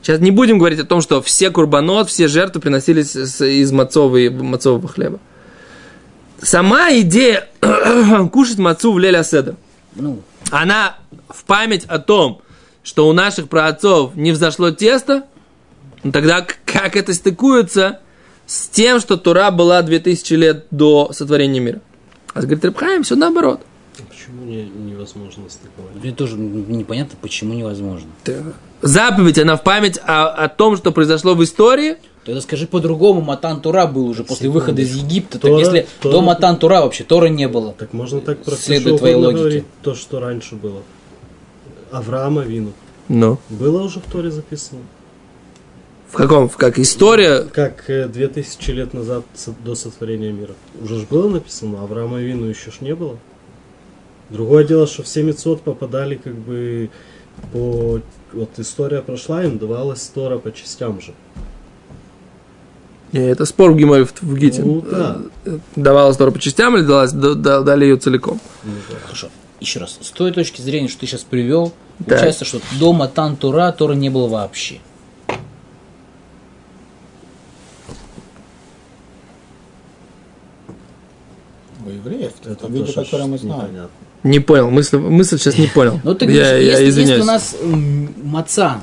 Сейчас 0.02 0.21
не 0.21 0.31
будем 0.31 0.59
говорить 0.59 0.78
о 0.78 0.85
том, 0.85 1.00
что 1.00 1.21
все 1.21 1.50
курбанот, 1.50 2.09
все 2.09 2.28
жертвы 2.28 2.61
приносились 2.61 3.16
из 3.16 3.73
мацового, 3.73 4.31
мацового 4.31 4.88
хлеба. 4.88 5.19
Сама 6.40 6.93
идея 6.99 7.49
кушать 8.33 8.59
мацу 8.59 8.93
в 8.93 8.99
Леля 8.99 9.25
Седер, 9.25 9.57
Ну, 9.95 10.23
она 10.50 10.97
в 11.28 11.45
память 11.45 11.85
о 11.87 11.99
том, 11.99 12.40
что 12.85 13.09
у 13.09 13.12
наших 13.12 13.49
праотцов 13.49 14.14
не 14.14 14.31
взошло 14.31 14.71
тесто, 14.71 15.25
ну 16.07 16.13
тогда 16.13 16.47
как 16.65 16.97
это 16.97 17.13
стыкуется 17.13 18.01
с 18.47 18.69
тем, 18.69 19.01
что 19.01 19.17
Тура 19.17 19.51
была 19.51 19.83
2000 19.83 20.35
лет 20.35 20.67
до 20.71 21.11
сотворения 21.13 21.61
мира? 21.61 21.81
А 22.33 22.43
говорит 22.43 22.65
Рабхаим, 22.65 23.03
все 23.03 23.17
наоборот. 23.17 23.61
Почему 24.09 24.45
не, 24.45 24.65
невозможно 24.69 25.45
стыковать? 25.49 25.95
мне 26.03 26.13
тоже 26.13 26.37
непонятно, 26.37 27.17
почему 27.21 27.55
невозможно. 27.55 28.09
Заповедь, 28.83 29.39
она 29.39 29.57
в 29.57 29.65
память 29.65 29.99
о, 30.05 30.29
о 30.29 30.49
том, 30.49 30.77
что 30.77 30.93
произошло 30.93 31.35
в 31.35 31.43
истории, 31.43 31.97
Тогда 32.25 32.41
скажи 32.41 32.67
по-другому, 32.67 33.21
Матан 33.21 33.61
Тура 33.61 33.87
был 33.87 34.07
уже 34.09 34.25
после 34.25 34.49
выхода 34.49 34.83
из 34.83 34.95
Египта. 34.97 35.39
Тора- 35.39 35.59
так 35.59 35.59
если 35.61 35.87
Тора- 36.03 36.11
до 36.13 36.21
Матан 36.23 36.57
Тура 36.59 36.81
вообще 36.81 37.05
Тора 37.05 37.27
не 37.27 37.47
было. 37.47 37.73
Так 37.79 37.93
можно 37.93 38.21
так 38.21 38.43
про 38.43 38.57
Следуя 38.57 38.95
всё 38.95 38.99
твоей 38.99 39.15
логике. 39.15 39.39
говорить, 39.39 39.65
То, 39.83 39.95
что 39.95 40.19
раньше 40.19 40.57
было. 40.57 40.83
Авраама 41.93 42.43
Вину. 42.43 42.73
ну, 43.09 43.39
Было 43.49 43.83
уже 43.83 44.01
в 44.01 44.11
Торе 44.11 44.33
записано. 44.33 44.81
В 46.09 46.13
каком, 46.17 46.49
в 46.49 46.57
как 46.57 46.79
история, 46.79 47.41
Как 47.43 47.89
э, 47.91 48.09
2000 48.09 48.71
лет 48.71 48.95
назад 48.95 49.25
до 49.65 49.75
сотворения 49.75 50.33
мира. 50.33 50.55
Уже 50.81 51.01
ж 51.01 51.05
было 51.05 51.29
написано, 51.29 51.83
Авраама 51.83 52.19
Вину 52.21 52.47
еще 52.47 52.71
ж 52.71 52.81
не 52.81 52.95
было. 52.95 53.19
Другое 54.31 54.65
дело, 54.65 54.87
что 54.87 55.03
все 55.03 55.23
мецот 55.23 55.63
попадали 55.63 56.17
как 56.17 56.35
бы 56.35 56.91
по... 57.53 58.01
Вот 58.33 58.51
история 58.59 59.03
прошла, 59.03 59.45
им 59.45 59.59
давалась 59.59 60.03
Тора 60.07 60.39
по 60.39 60.53
частям 60.53 61.01
же. 61.01 61.13
Не, 63.13 63.21
это 63.21 63.45
спор 63.47 63.71
в 63.73 63.77
Гимаре 63.77 64.05
в, 64.05 64.13
в 64.21 64.37
Гите. 64.37 64.63
Ну, 64.63 64.81
да. 64.81 65.19
Э, 65.45 65.59
Давалась 65.77 66.17
Тора 66.17 66.31
по 66.33 66.39
частям 66.41 66.77
или 66.77 66.83
далась, 66.85 67.13
да- 67.13 67.35
да- 67.35 67.61
дали 67.63 67.85
ее 67.85 67.97
целиком? 67.97 68.41
Хорошо. 69.05 69.29
Еще 69.61 69.79
раз, 69.81 69.99
с 70.03 70.11
той 70.11 70.33
точки 70.33 70.61
зрения, 70.61 70.89
что 70.89 71.01
ты 71.01 71.07
сейчас 71.07 71.23
привел, 71.23 71.73
Так. 71.99 72.09
получается, 72.09 72.45
что 72.45 72.61
до 72.81 72.93
Матан 72.93 73.37
Тура 73.37 73.71
Тора 73.73 73.95
не 73.95 74.11
было 74.11 74.29
вообще. 74.29 74.81
У 81.85 81.91
евреев, 81.91 82.33
это, 82.47 82.69
люди, 82.69 82.93
которые 82.93 83.26
мы 83.26 83.39
знаем. 83.39 83.63
непонятно. 83.63 83.91
Не 84.23 84.41
понял, 84.41 84.71
мысль, 84.71 84.97
мысль 84.99 85.39
сейчас 85.39 85.56
не 85.59 85.67
понял. 85.69 86.00
Ну, 86.02 86.15
ты 86.15 86.25
я, 86.25 86.30
говоришь, 86.30 86.65
я 86.65 86.78
если, 86.78 86.85
если 86.85 87.02
извиняюсь. 87.02 87.23
у 87.23 87.26
нас 87.26 87.56
маца 88.25 88.80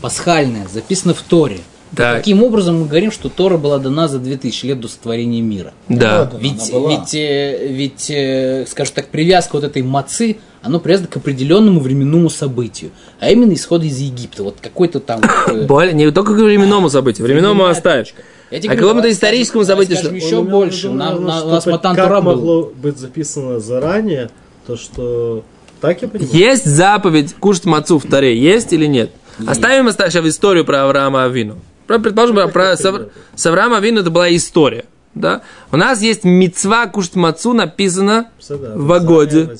пасхальная 0.00 0.68
записана 0.68 1.14
в 1.14 1.22
Торе, 1.22 1.60
то 1.90 1.96
Так. 1.96 2.16
каким 2.18 2.42
образом 2.42 2.80
мы 2.80 2.86
говорим, 2.86 3.10
что 3.10 3.28
Тора 3.28 3.56
была 3.56 3.78
дана 3.78 4.08
за 4.08 4.18
2000 4.18 4.66
лет 4.66 4.80
до 4.80 4.88
сотворения 4.88 5.40
мира? 5.40 5.72
Да. 5.88 6.24
Да, 6.26 6.38
Ведь, 6.38 6.70
она 6.70 6.78
была. 6.80 6.90
ведь, 6.90 7.14
э, 7.14 7.66
ведь 7.68 8.10
э, 8.10 8.66
скажем 8.68 8.94
так, 8.94 9.08
привязка 9.08 9.54
вот 9.54 9.64
этой 9.64 9.82
мацы, 9.82 10.36
оно 10.62 10.80
привязано 10.80 11.08
к 11.08 11.16
определенному 11.16 11.80
временному 11.80 12.28
событию, 12.30 12.90
а 13.20 13.30
именно 13.30 13.52
исход 13.54 13.82
из 13.84 13.98
Египта. 13.98 14.42
Вот 14.42 14.56
какой-то 14.60 15.00
там... 15.00 15.20
э, 15.48 15.66
Более, 15.66 15.94
не 15.94 16.10
только 16.10 16.34
к 16.34 16.38
временному 16.38 16.90
событию, 16.90 17.26
временному 17.26 17.64
оставишь. 17.66 18.14
Я 18.50 18.60
тебе 18.60 18.72
А 18.72 18.76
какому-то 18.76 19.10
историческому 19.10 19.64
событию, 19.64 19.96
скажем 19.98 20.18
что- 20.18 20.26
еще 20.26 20.42
больше. 20.42 20.90
на- 20.90 21.16
у 21.16 21.20
нас 21.20 21.66
Матан 21.66 21.94
был. 21.96 22.22
могло 22.22 22.72
быть 22.74 22.96
записано 22.98 23.60
заранее, 23.60 24.30
то 24.66 24.76
что... 24.76 25.42
Так 25.80 26.02
я 26.02 26.08
понимаю? 26.08 26.30
Есть 26.34 26.64
заповедь 26.66 27.34
кушать 27.34 27.64
мацу 27.66 27.98
в 27.98 28.04
Таре, 28.04 28.36
есть 28.36 28.72
или 28.72 28.86
нет? 28.86 29.10
Оставим 29.46 29.86
оста- 29.86 30.10
сейчас 30.10 30.26
историю 30.26 30.64
про 30.64 30.84
Авраама 30.84 31.24
Авину. 31.24 31.58
Про, 31.88 31.98
предположим, 31.98 32.36
про, 32.36 32.48
про 32.48 32.76
Сав- 32.76 33.08
с 33.34 33.46
Авраама 33.46 33.78
Авину 33.78 34.00
это 34.02 34.10
была 34.10 34.34
история. 34.36 34.84
Да? 35.14 35.40
У 35.72 35.78
нас 35.78 36.02
есть 36.02 36.22
мецва 36.22 36.86
кушать 36.86 37.16
мацу, 37.16 37.54
написано 37.54 38.28
Всё, 38.38 38.58
да, 38.58 38.72
в 38.76 38.92
Агоде. 38.92 39.56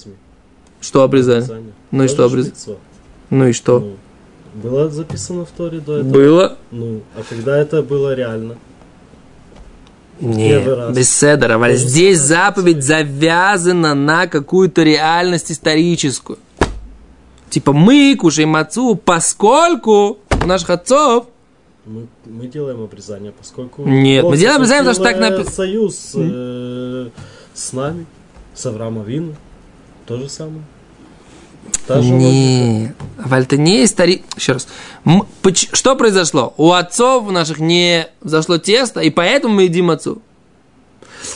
Что 0.81 1.03
обрезали? 1.03 1.45
Ну 1.91 2.05
и 2.05 2.09
что 2.09 2.27
обрезали? 2.27 2.55
Ну 3.31 3.49
и 3.49 3.53
что? 3.53 3.81
Ну, 3.81 3.97
было 4.53 4.91
записано 4.91 5.47
в 5.47 5.51
Торе 5.51 5.81
до 5.81 5.97
этого? 5.97 6.12
Было? 6.12 6.57
Ну, 6.71 7.01
а 7.17 7.23
когда 7.27 7.57
это 7.57 7.83
было 7.83 8.14
реально? 8.14 8.57
Нет, 10.21 10.93
без 10.95 11.11
седера. 11.11 11.55
А 11.55 11.59
Тоже 11.59 11.77
здесь 11.77 12.19
заповедь 12.19 12.85
завязана 12.85 13.95
на 13.95 14.27
какую-то 14.27 14.83
реальность 14.83 15.51
историческую. 15.51 16.38
Типа 17.49 17.73
мы 17.73 18.14
кушаем 18.21 18.51
мацу, 18.51 18.97
поскольку 18.97 20.19
у 20.43 20.47
наших 20.47 20.69
отцов 20.69 21.27
Мы, 21.88 22.07
мы 22.27 22.46
делаем 22.46 22.83
обрезание, 22.83 23.33
поскольку... 23.33 23.83
Нет, 23.87 24.24
мы 24.24 24.37
делаем 24.37 24.57
обрезание, 24.57 24.85
потому 24.92 24.94
что 24.94 25.05
так 25.05 25.16
заключил, 25.16 25.38
э, 25.38 25.44
напи- 25.44 25.51
Союз 25.55 26.11
э, 26.14 27.09
с 27.55 27.72
нами, 27.72 28.07
с 28.55 28.66
Авраамом 28.66 29.05
Вину. 29.05 29.35
То 30.07 30.18
же 30.18 30.29
самое. 30.29 30.62
Та. 31.87 32.01
Нет, 32.01 32.94
Валь, 33.16 33.42
это 33.42 33.57
не 33.57 33.85
истори... 33.85 34.22
Еще 34.37 34.53
раз. 34.53 34.68
М- 35.05 35.27
поч- 35.42 35.68
Что 35.72 35.96
произошло? 35.96 36.53
У 36.57 36.72
отцов 36.72 37.31
наших 37.31 37.59
не 37.59 38.07
взошло 38.20 38.59
тесто, 38.59 39.01
и 39.01 39.11
поэтому 39.11 39.55
мы 39.55 39.62
едим 39.64 39.90
отцу. 39.90 40.20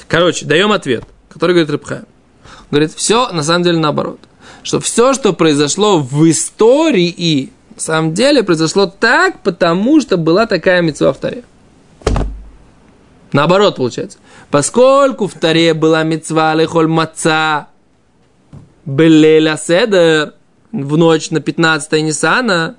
Короче, 0.09 0.45
даем 0.47 0.71
ответ, 0.73 1.05
который 1.29 1.53
говорит 1.53 1.71
Рыбхаем. 1.71 2.05
Говорит, 2.71 2.93
все 2.95 3.31
на 3.33 3.43
самом 3.43 3.65
деле 3.65 3.79
наоборот. 3.79 4.21
Что 4.63 4.81
все, 4.81 5.13
что 5.15 5.33
произошло 5.33 5.99
в 5.99 6.31
истории, 6.31 7.51
на 7.75 7.81
самом 7.81 8.15
деле 8.15 8.43
произошло 8.43 8.87
так, 8.87 9.41
потому 9.41 10.01
что 10.01 10.17
была 10.17 10.47
такая 10.47 10.83
мецва 10.83 11.13
в 11.13 11.19
Таре. 11.19 11.45
Наоборот, 13.33 13.77
получается. 13.77 14.19
Поскольку 14.51 15.27
в 15.27 15.35
Таре 15.35 15.73
была 15.75 16.03
мецва 16.03 16.55
лехоль 16.55 16.87
маца, 16.87 17.69
Белеля 18.85 19.57
Седер 19.57 20.35
в 20.73 20.97
ночь 20.97 21.31
на 21.31 21.41
15 21.41 21.93
Ниссана. 22.03 22.77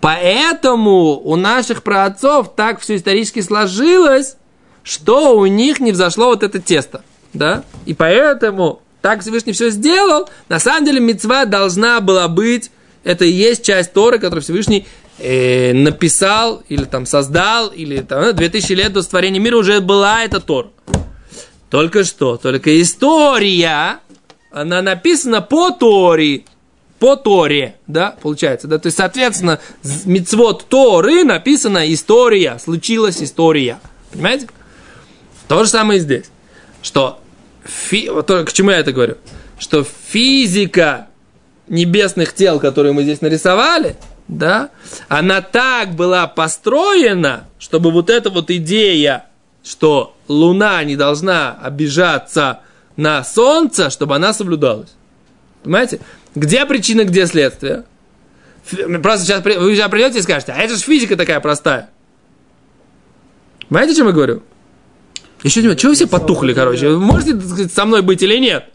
Поэтому 0.00 1.20
у 1.20 1.36
наших 1.36 1.82
праотцов 1.82 2.54
так 2.54 2.80
все 2.80 2.96
исторически 2.96 3.40
сложилось, 3.40 4.36
что 4.82 5.36
у 5.36 5.46
них 5.46 5.80
не 5.80 5.92
взошло 5.92 6.26
вот 6.26 6.42
это 6.42 6.60
тесто. 6.60 7.02
Да? 7.32 7.64
И 7.86 7.94
поэтому 7.94 8.80
так 9.00 9.20
Всевышний 9.20 9.52
все 9.52 9.70
сделал. 9.70 10.28
На 10.48 10.58
самом 10.58 10.84
деле 10.84 11.00
мецва 11.00 11.44
должна 11.46 12.00
была 12.00 12.28
быть, 12.28 12.70
это 13.04 13.24
и 13.24 13.30
есть 13.30 13.64
часть 13.64 13.92
Торы, 13.92 14.18
которую 14.18 14.42
Всевышний 14.42 14.86
э, 15.18 15.72
написал, 15.72 16.62
или 16.68 16.84
там 16.84 17.06
создал, 17.06 17.68
или 17.68 18.00
там, 18.00 18.22
э, 18.22 18.32
2000 18.32 18.72
лет 18.72 18.92
до 18.92 19.02
сотворения 19.02 19.38
мира 19.38 19.56
уже 19.56 19.80
была 19.80 20.24
эта 20.24 20.40
Тора. 20.40 20.70
Только 21.70 22.04
что, 22.04 22.36
только 22.36 22.80
история, 22.80 23.98
она 24.50 24.82
написана 24.82 25.40
по 25.42 25.70
Торе, 25.70 26.44
по 26.98 27.16
Торе, 27.16 27.76
да, 27.86 28.16
получается, 28.22 28.68
да, 28.68 28.78
то 28.78 28.86
есть, 28.86 28.96
соответственно, 28.96 29.60
мицвод 30.04 30.66
Торы 30.68 31.24
написана 31.24 31.92
история, 31.92 32.58
случилась 32.62 33.22
история, 33.22 33.78
понимаете? 34.12 34.48
То 35.48 35.64
же 35.64 35.70
самое 35.70 35.98
и 35.98 36.02
здесь, 36.02 36.26
что, 36.80 37.18
фи- 37.64 38.08
вот 38.08 38.28
к 38.28 38.52
чему 38.52 38.70
я 38.70 38.78
это 38.78 38.92
говорю, 38.92 39.16
что 39.58 39.84
физика 39.84 41.08
небесных 41.68 42.34
тел, 42.34 42.60
которые 42.60 42.92
мы 42.92 43.02
здесь 43.02 43.20
нарисовали, 43.20 43.96
да, 44.28 44.70
она 45.08 45.40
так 45.40 45.94
была 45.94 46.26
построена, 46.26 47.44
чтобы 47.58 47.90
вот 47.90 48.10
эта 48.10 48.30
вот 48.30 48.50
идея, 48.50 49.26
что 49.62 50.14
Луна 50.28 50.82
не 50.84 50.96
должна 50.96 51.52
обижаться 51.62 52.60
на 52.96 53.24
Солнце, 53.24 53.90
чтобы 53.90 54.16
она 54.16 54.32
соблюдалась. 54.32 54.94
Понимаете? 55.62 56.00
Где 56.34 56.66
причина, 56.66 57.04
где 57.04 57.26
следствие? 57.26 57.84
Фи- 58.64 58.98
Просто 58.98 59.24
сейчас 59.26 59.44
вы 59.44 59.74
сейчас 59.74 59.90
придете 59.90 60.18
и 60.18 60.22
скажете, 60.22 60.52
а 60.52 60.60
это 60.60 60.74
же 60.74 60.80
физика 60.80 61.16
такая 61.16 61.40
простая. 61.40 61.90
Понимаете, 63.68 63.92
о 63.92 63.96
чем 63.96 64.06
я 64.08 64.12
говорю? 64.12 64.42
Еще 65.42 65.62
не 65.62 65.76
чего 65.76 65.90
вы 65.90 65.96
все 65.96 66.06
потухли, 66.06 66.54
короче? 66.54 66.88
Вы 66.88 66.98
можете 66.98 67.38
сказать, 67.40 67.72
со 67.72 67.84
мной 67.84 68.02
быть 68.02 68.22
или 68.22 68.38
нет? 68.38 68.66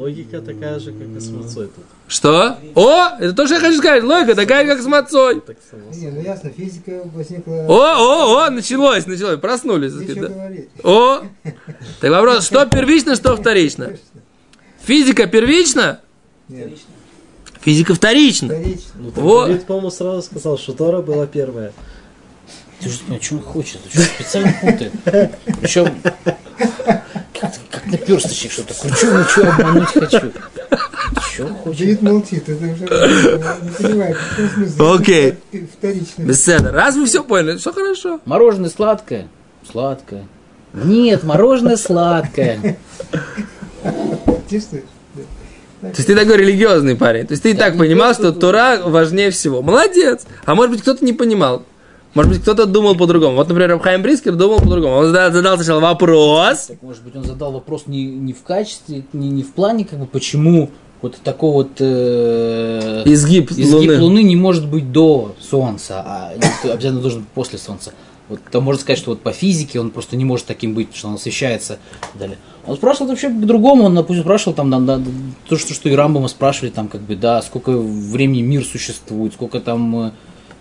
Логика 0.00 0.40
такая 0.40 0.78
же, 0.78 0.92
как 0.92 1.08
и 1.14 1.20
с 1.20 1.28
мацой 1.28 1.66
тут. 1.66 1.84
Что? 2.08 2.56
О, 2.74 3.08
это 3.20 3.34
то, 3.34 3.44
что 3.44 3.56
я 3.56 3.60
хочу 3.60 3.76
сказать. 3.76 4.02
Логика 4.02 4.34
такая, 4.34 4.66
как 4.66 4.80
с 4.80 4.86
мацой. 4.86 5.42
Не, 5.92 6.08
ну 6.08 6.22
ясно, 6.22 6.48
физика 6.48 7.02
возникла... 7.14 7.66
О, 7.68 7.96
о, 7.98 8.46
о, 8.46 8.50
началось, 8.50 9.06
началось. 9.06 9.38
Проснулись. 9.38 9.92
О, 10.82 11.20
так 12.00 12.10
вопрос, 12.10 12.46
что 12.46 12.64
первично, 12.64 13.14
что 13.14 13.36
вторично? 13.36 13.92
Физика 14.82 15.26
первична, 15.26 16.00
Нет, 16.48 16.70
физика 17.60 17.92
вторична. 17.94 18.48
вторично. 18.48 18.92
Ну, 18.94 19.10
Вот. 19.16 19.66
По-моему, 19.66 19.90
сразу 19.90 20.22
сказал, 20.22 20.56
что 20.56 20.72
Тора 20.72 21.02
была 21.02 21.26
первая. 21.26 21.74
Ты 22.80 22.88
же 22.88 22.96
не 22.96 23.02
понимаешь, 23.02 23.24
что 23.24 23.34
он 23.34 23.42
хочет, 23.42 23.80
что, 23.90 24.00
специально 24.00 24.54
путает. 24.60 24.92
Причем, 25.60 25.94
как, 27.38 27.52
как 27.70 27.86
наперсточник 27.86 28.52
что-то. 28.52 28.74
Кручу, 28.74 29.06
мучу, 29.12 29.42
обмануть 29.46 29.88
хочу. 29.88 30.32
Что 31.32 31.48
хочет? 31.48 31.78
Давид 31.78 32.02
молчит, 32.02 32.48
это 32.48 32.64
уже 32.64 32.84
не 33.62 33.70
понимает, 33.70 34.16
в 34.16 34.30
каком 34.30 34.48
смысле. 34.48 34.94
Окей. 34.94 35.34
Вторично. 35.78 36.22
Беседа. 36.22 36.72
Раз 36.72 36.96
вы 36.96 37.06
все 37.06 37.22
поняли, 37.22 37.58
все 37.58 37.72
хорошо. 37.72 38.20
Мороженое 38.24 38.70
сладкое? 38.70 39.28
Сладкое. 39.70 40.26
Нет, 40.72 41.22
мороженое 41.24 41.76
сладкое. 41.76 42.78
Чувствуешь? 44.50 44.84
Да. 45.82 45.90
То 45.90 45.96
есть 45.96 46.06
ты 46.06 46.14
такой 46.14 46.36
религиозный 46.36 46.96
парень. 46.96 47.26
То 47.26 47.32
есть 47.32 47.42
ты 47.42 47.50
и 47.50 47.54
так 47.54 47.76
понимал, 47.76 48.08
то, 48.08 48.14
что 48.14 48.30
что 48.30 48.40
Тора 48.40 48.80
важнее 48.84 49.30
всего. 49.30 49.62
Молодец. 49.62 50.22
А 50.44 50.54
может 50.54 50.72
быть, 50.72 50.82
кто-то 50.82 51.04
не 51.04 51.12
понимал. 51.12 51.64
Может 52.14 52.32
быть, 52.32 52.42
кто-то 52.42 52.66
думал 52.66 52.96
по-другому. 52.96 53.36
Вот, 53.36 53.48
например, 53.48 53.78
Хайм 53.78 54.02
Брискер 54.02 54.34
думал 54.34 54.58
по-другому. 54.58 54.94
Он 54.96 55.12
задал, 55.12 55.56
сначала 55.56 55.80
вопрос. 55.80 56.66
Так, 56.66 56.82
может 56.82 57.04
быть, 57.04 57.14
он 57.14 57.24
задал 57.24 57.52
вопрос 57.52 57.84
не, 57.86 58.04
не 58.04 58.32
в 58.32 58.42
качестве, 58.42 59.04
не, 59.12 59.28
не 59.28 59.42
в 59.42 59.52
плане, 59.52 59.84
как 59.84 59.98
бы, 60.00 60.06
почему 60.06 60.70
вот 61.02 61.16
такой 61.22 61.52
вот 61.52 61.70
э, 61.78 63.02
Изгиб, 63.06 63.50
изгиб 63.52 63.72
Луны. 63.90 64.00
Луны. 64.00 64.22
не 64.22 64.36
может 64.36 64.68
быть 64.68 64.92
до 64.92 65.34
Солнца, 65.40 66.02
а 66.04 66.32
обязательно 66.64 67.00
должен 67.00 67.20
быть 67.20 67.28
после 67.30 67.58
Солнца. 67.58 67.92
Вот 68.28 68.40
там 68.50 68.62
можно 68.64 68.80
сказать, 68.80 68.98
что 68.98 69.10
вот 69.10 69.22
по 69.22 69.32
физике 69.32 69.80
он 69.80 69.90
просто 69.90 70.16
не 70.16 70.24
может 70.24 70.46
таким 70.46 70.74
быть, 70.74 70.94
что 70.94 71.08
он 71.08 71.14
освещается 71.14 71.78
и 72.14 72.18
далее. 72.18 72.38
Он 72.66 72.76
спрашивал 72.76 73.08
вообще 73.08 73.28
по-другому, 73.28 73.84
он, 73.84 73.94
допустим, 73.94 74.22
спрашивал 74.22 74.54
там, 74.54 74.68
на- 74.70 74.78
на- 74.78 75.02
то, 75.48 75.56
что, 75.56 75.74
что 75.74 75.88
и 75.88 75.94
Рамбама 75.94 76.28
спрашивали, 76.28 76.70
там, 76.70 76.88
как 76.88 77.00
бы, 77.00 77.16
да, 77.16 77.40
сколько 77.42 77.70
времени 77.72 78.42
мир 78.42 78.64
существует, 78.64 79.32
сколько 79.32 79.58
там 79.60 79.96
э, 80.08 80.10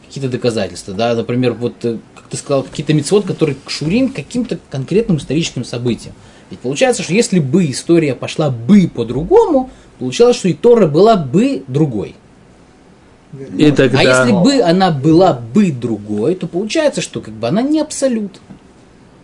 какие-то 0.09 0.29
доказательства, 0.29 0.93
да, 0.95 1.13
например, 1.13 1.53
вот, 1.53 1.73
э, 1.85 1.99
как 2.15 2.25
ты 2.29 2.37
сказал, 2.37 2.63
какие-то 2.63 2.93
мецвод, 2.95 3.25
которые 3.25 3.55
кшурим 3.63 4.09
к 4.09 4.15
каким-то 4.15 4.57
конкретным 4.71 5.17
историческим 5.17 5.63
событиям. 5.63 6.15
Ведь 6.49 6.59
получается, 6.59 7.03
что 7.03 7.13
если 7.13 7.39
бы 7.39 7.69
история 7.69 8.15
пошла 8.15 8.49
бы 8.49 8.89
по-другому, 8.93 9.69
получалось, 9.99 10.35
что 10.35 10.49
и 10.49 10.53
Тора 10.53 10.87
была 10.87 11.15
бы 11.15 11.63
другой. 11.67 12.15
И 13.55 13.71
тогда... 13.71 13.99
А 13.99 14.03
если 14.03 14.31
бы 14.31 14.61
она 14.63 14.89
была 14.89 15.33
бы 15.33 15.71
другой, 15.71 16.33
то 16.33 16.47
получается, 16.47 17.01
что 17.01 17.21
как 17.21 17.35
бы 17.35 17.47
она 17.47 17.61
не 17.61 17.79
абсолют. 17.79 18.41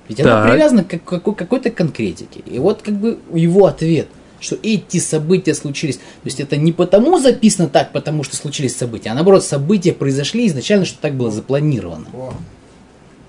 Ведь 0.08 0.20
она 0.20 0.44
Так. 0.44 0.52
привязана 0.52 0.84
к 0.84 1.02
какой- 1.04 1.34
какой-то 1.34 1.72
конкретике. 1.72 2.42
И 2.46 2.60
вот 2.60 2.84
как 2.84 2.94
бы 2.94 3.18
его 3.34 3.66
ответ, 3.66 4.08
что 4.40 4.58
эти 4.64 5.00
события 5.00 5.54
случились. 5.54 5.98
То 5.98 6.02
есть 6.26 6.40
это 6.40 6.58
не 6.58 6.72
потому 6.72 7.18
записано 7.20 7.68
так, 7.70 7.92
потому 7.92 8.24
что 8.24 8.36
случились 8.36 8.76
события, 8.76 9.10
а 9.10 9.14
наоборот, 9.16 9.44
события 9.44 9.94
произошли 9.94 10.48
изначально, 10.48 10.86
что 10.86 10.98
так 11.00 11.14
было 11.16 11.32
запланировано. 11.32 12.06
О, 12.14 12.34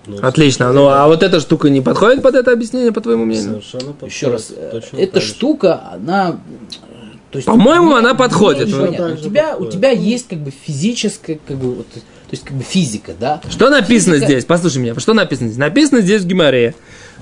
Ну, 0.07 0.19
Отлично. 0.23 0.73
Ну, 0.73 0.87
а 0.88 1.07
вот 1.09 1.23
эта 1.23 1.40
штука 1.40 1.69
не 1.71 1.81
подходит 1.81 2.23
под 2.23 2.35
это 2.35 2.53
объяснение, 2.53 2.92
по 2.92 3.01
твоему 3.01 3.25
мнению? 3.25 3.61
Совершенно 3.62 3.92
подходит. 3.92 4.14
Еще 4.14 4.29
раз, 4.29 4.53
э, 4.57 4.69
Точно 4.73 4.97
эта 4.99 5.21
штука, 5.21 5.83
она... 5.92 6.38
То 7.33 7.38
есть, 7.38 7.47
По-моему, 7.47 7.95
она 7.97 8.14
подходит. 8.14 8.69
Ну, 8.69 8.92
так 8.92 9.14
у 9.14 9.16
тебя, 9.16 9.47
у 9.49 9.51
подходит. 9.51 9.73
тебя 9.73 9.90
есть 9.90 10.29
как 10.29 10.38
бы 10.38 10.53
физическая, 10.53 11.38
как 11.47 11.57
бы, 11.57 11.75
вот, 11.75 11.88
то 11.90 12.01
есть 12.31 12.45
как 12.45 12.57
бы 12.57 12.62
физика, 12.62 13.12
да? 13.19 13.40
Что 13.51 13.69
написано 13.69 14.14
Физика- 14.14 14.27
здесь? 14.33 14.45
Послушай 14.45 14.79
меня. 14.79 14.95
Что 14.99 15.12
написано 15.12 15.49
здесь? 15.49 15.59
Написано 15.59 16.01
здесь 16.03 16.23
в 16.23 16.27
Гимаре, 16.27 16.75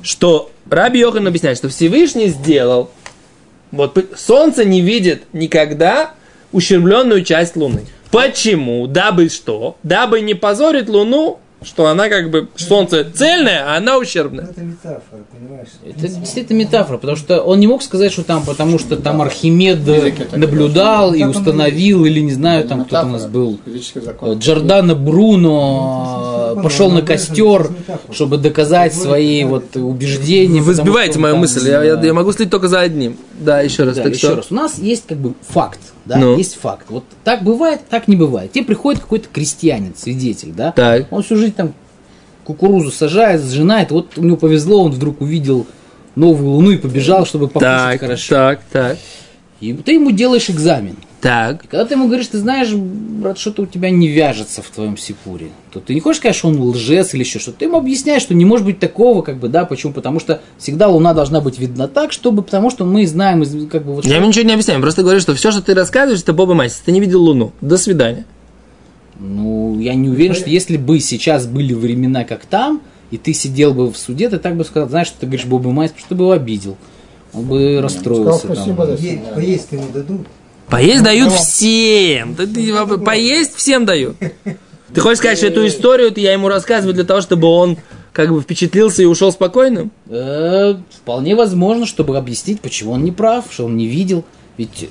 что 0.03 0.51
Раби 0.69 1.01
Йохан 1.01 1.27
объясняет, 1.27 1.57
что 1.57 1.69
Всевышний 1.71 2.29
сделал, 2.29 2.91
вот 3.75 3.99
солнце 4.17 4.65
не 4.65 4.81
видит 4.81 5.25
никогда 5.33 6.13
ущербленную 6.53 7.25
часть 7.25 7.57
Луны. 7.57 7.87
Почему? 8.11 8.87
Дабы 8.87 9.29
что? 9.29 9.77
Дабы 9.83 10.21
не 10.21 10.35
позорить 10.35 10.89
Луну, 10.89 11.41
что 11.65 11.87
она 11.87 12.09
как 12.09 12.31
бы, 12.31 12.49
солнце 12.57 13.05
цельное, 13.05 13.65
а 13.67 13.77
она 13.77 13.99
ущербная. 13.99 14.45
это 14.45 14.61
метафора, 14.61 15.23
понимаешь? 15.33 15.69
Это 15.85 16.09
действительно 16.09 16.59
метафора, 16.59 16.99
потому 16.99 17.17
что 17.17 17.41
он 17.41 17.59
не 17.59 17.67
мог 17.67 17.83
сказать, 17.83 18.13
что 18.13 18.23
там, 18.23 18.45
потому 18.45 18.79
что 18.79 18.97
там 18.97 19.21
Архимед 19.23 19.79
наблюдал 20.37 21.15
и 21.15 21.25
установил, 21.25 22.05
или 22.05 22.21
не 22.21 22.33
знаю, 22.33 22.69
там 22.69 22.85
кто-то 22.85 23.07
у 23.07 23.11
нас 23.11 23.27
был. 23.27 23.59
Джордано 24.35 24.95
Бруно 24.95 26.44
пошел 26.63 26.91
на 26.91 27.03
костер, 27.03 27.71
чтобы 28.13 28.39
доказать 28.39 28.95
свои 28.95 29.45
вот 29.45 29.77
убеждения. 29.77 30.61
Вы 30.61 30.75
сбиваете 30.75 31.19
мою 31.19 31.37
мысль, 31.37 31.69
я, 31.69 31.83
я- 31.83 32.01
я 32.01 32.15
могу 32.15 32.33
следить 32.33 32.51
только 32.51 32.69
за 32.69 32.81
одним. 32.81 33.17
Да, 33.39 33.61
еще 33.61 33.85
раз. 33.85 33.97
Да, 33.97 34.03
так 34.05 34.13
еще 34.15 34.27
что- 34.29 34.37
раз. 34.37 34.47
У 34.51 34.55
нас 34.55 34.79
есть 34.79 35.05
как 35.09 35.19
бы 35.19 35.35
факт, 35.49 35.81
да, 36.05 36.17
Ну. 36.17 36.37
есть 36.37 36.57
факт. 36.61 36.87
Вот 36.89 37.05
так 37.25 37.43
бывает, 37.43 37.81
так 37.89 38.09
не 38.09 38.17
бывает. 38.17 38.53
Тебе 38.53 38.65
приходит 38.65 39.01
какой-то 39.01 39.29
крестьянин, 39.33 39.95
свидетель, 39.97 40.53
да, 40.53 40.73
Так. 40.73 41.07
он 41.11 41.23
всю 41.23 41.37
жизнь 41.37 41.55
там 41.55 41.75
кукурузу 42.45 42.91
сажает, 42.91 43.43
сжинает, 43.43 43.91
вот 43.91 44.19
у 44.19 44.23
него 44.23 44.37
повезло, 44.37 44.85
он 44.85 44.93
вдруг 44.93 45.21
увидел 45.21 45.67
новую 46.15 46.51
луну 46.51 46.71
и 46.73 46.77
побежал, 46.77 47.27
чтобы 47.27 47.49
покушать 47.49 47.63
Так, 47.91 48.01
хорошо. 48.01 48.35
так, 48.35 48.61
так, 48.71 48.99
И 49.71 49.73
ты 49.75 49.93
ему 49.93 50.11
делаешь 50.11 50.51
экзамен. 50.51 50.97
так. 51.21 51.65
И 51.65 51.69
когда 51.69 51.87
ты 51.87 51.95
ему 51.95 52.07
говоришь, 52.07 52.27
ты 52.27 52.39
знаешь, 52.39 52.71
брат, 52.73 53.39
что-то 53.39 53.63
у 53.63 53.67
тебя 53.67 53.89
не 53.89 54.09
вяжется 54.09 54.61
в 54.61 54.69
твоем 54.69 54.99
сипуре, 54.99 55.49
то 55.73 55.81
ты 55.81 55.95
не 55.95 56.01
хочешь 56.01 56.19
сказать, 56.19 56.37
что 56.37 56.49
он 56.49 56.61
лжец 56.61 57.15
или 57.15 57.23
еще 57.23 57.39
что-то. 57.39 57.61
Ты 57.61 57.65
ему 57.65 57.79
объясняешь, 57.79 58.21
что 58.21 58.35
не 58.35 58.45
может 58.45 58.67
быть 58.67 58.79
такого, 58.79 59.23
как 59.23 59.39
бы, 59.39 59.49
да, 59.49 59.65
почему? 59.65 59.95
Потому 59.95 60.21
что 60.21 60.43
всегда 60.59 60.89
луна 60.89 61.15
должна 61.15 61.41
быть 61.41 61.59
видна 61.59 61.89
так, 61.89 62.13
чтобы, 62.13 62.43
потому 62.43 62.71
что 62.71 62.85
мы 62.85 63.07
знаем, 63.07 63.43
как 63.69 63.87
бы, 63.87 63.95
вот 63.95 64.05
Я 64.05 64.17
ему 64.17 64.27
ничего 64.27 64.45
не 64.45 64.53
объясняю, 64.53 64.81
просто 64.83 65.03
говорю, 65.03 65.21
что 65.21 65.35
все, 65.35 65.51
что 65.51 65.63
ты 65.63 65.73
рассказываешь, 65.75 66.21
это 66.21 66.35
Боба 66.35 66.53
Майс. 66.53 66.83
Ты 66.85 66.93
не 66.93 67.01
видел 67.01 67.23
Луну. 67.23 67.53
До 67.63 67.79
свидания. 67.79 68.27
Ну, 69.19 69.81
я 69.81 69.95
не 69.95 70.09
уверен, 70.11 70.35
что 70.35 70.51
если 70.51 70.77
бы 70.77 71.01
сейчас 71.01 71.47
были 71.47 71.73
времена, 71.73 72.25
как 72.25 72.45
там, 72.45 72.83
и 73.11 73.17
ты 73.17 73.33
сидел 73.33 73.73
бы 73.73 73.91
в 73.91 73.97
суде, 73.97 74.29
ты 74.29 74.39
так 74.39 74.57
бы 74.57 74.65
сказал, 74.65 74.89
знаешь, 74.89 75.07
что 75.07 75.21
ты 75.21 75.27
говоришь 75.27 75.47
Бобу 75.47 75.71
Майс, 75.71 75.93
потому 75.93 76.01
что 76.01 76.09
ты 76.11 76.15
бы 76.17 76.25
его 76.25 76.33
обидел. 76.33 76.77
Он 77.35 77.45
бы 77.45 77.81
расстроился. 77.83 78.39
сказал, 78.39 78.41
там. 78.41 78.57
спасибо, 78.57 78.87
да. 78.87 78.95
Е- 78.95 79.23
Поесть 79.35 79.73
ему 79.73 79.85
дадут. 79.93 80.27
Поесть 80.69 81.03
дают 81.03 81.33
всем. 81.33 82.35
Да 82.35 82.47
ты 82.47 82.73
вообще- 82.73 82.99
поесть 82.99 83.55
всем 83.57 83.85
дают. 83.85 84.17
Ты 84.95 85.01
хочешь 85.01 85.19
сказать, 85.19 85.39
что 85.39 85.49
эту 85.49 85.67
историю 85.67 86.13
я 86.15 86.33
ему 86.33 86.49
рассказываю 86.49 86.95
для 86.95 87.03
того, 87.03 87.21
чтобы 87.21 87.49
он 87.49 87.79
как 88.13 88.33
бы 88.33 88.41
впечатлился 88.41 89.03
и 89.03 89.07
ушел 89.07 89.33
спокойным? 89.33 89.91
Э, 90.09 90.77
вполне 90.91 91.35
возможно, 91.35 91.85
чтобы 91.85 92.17
объяснить, 92.17 92.61
почему 92.61 92.93
он 92.93 93.03
не 93.03 93.11
прав, 93.11 93.47
что 93.51 93.65
он 93.65 93.77
не 93.77 93.89
видел. 93.89 94.25
Ведь 94.57 94.89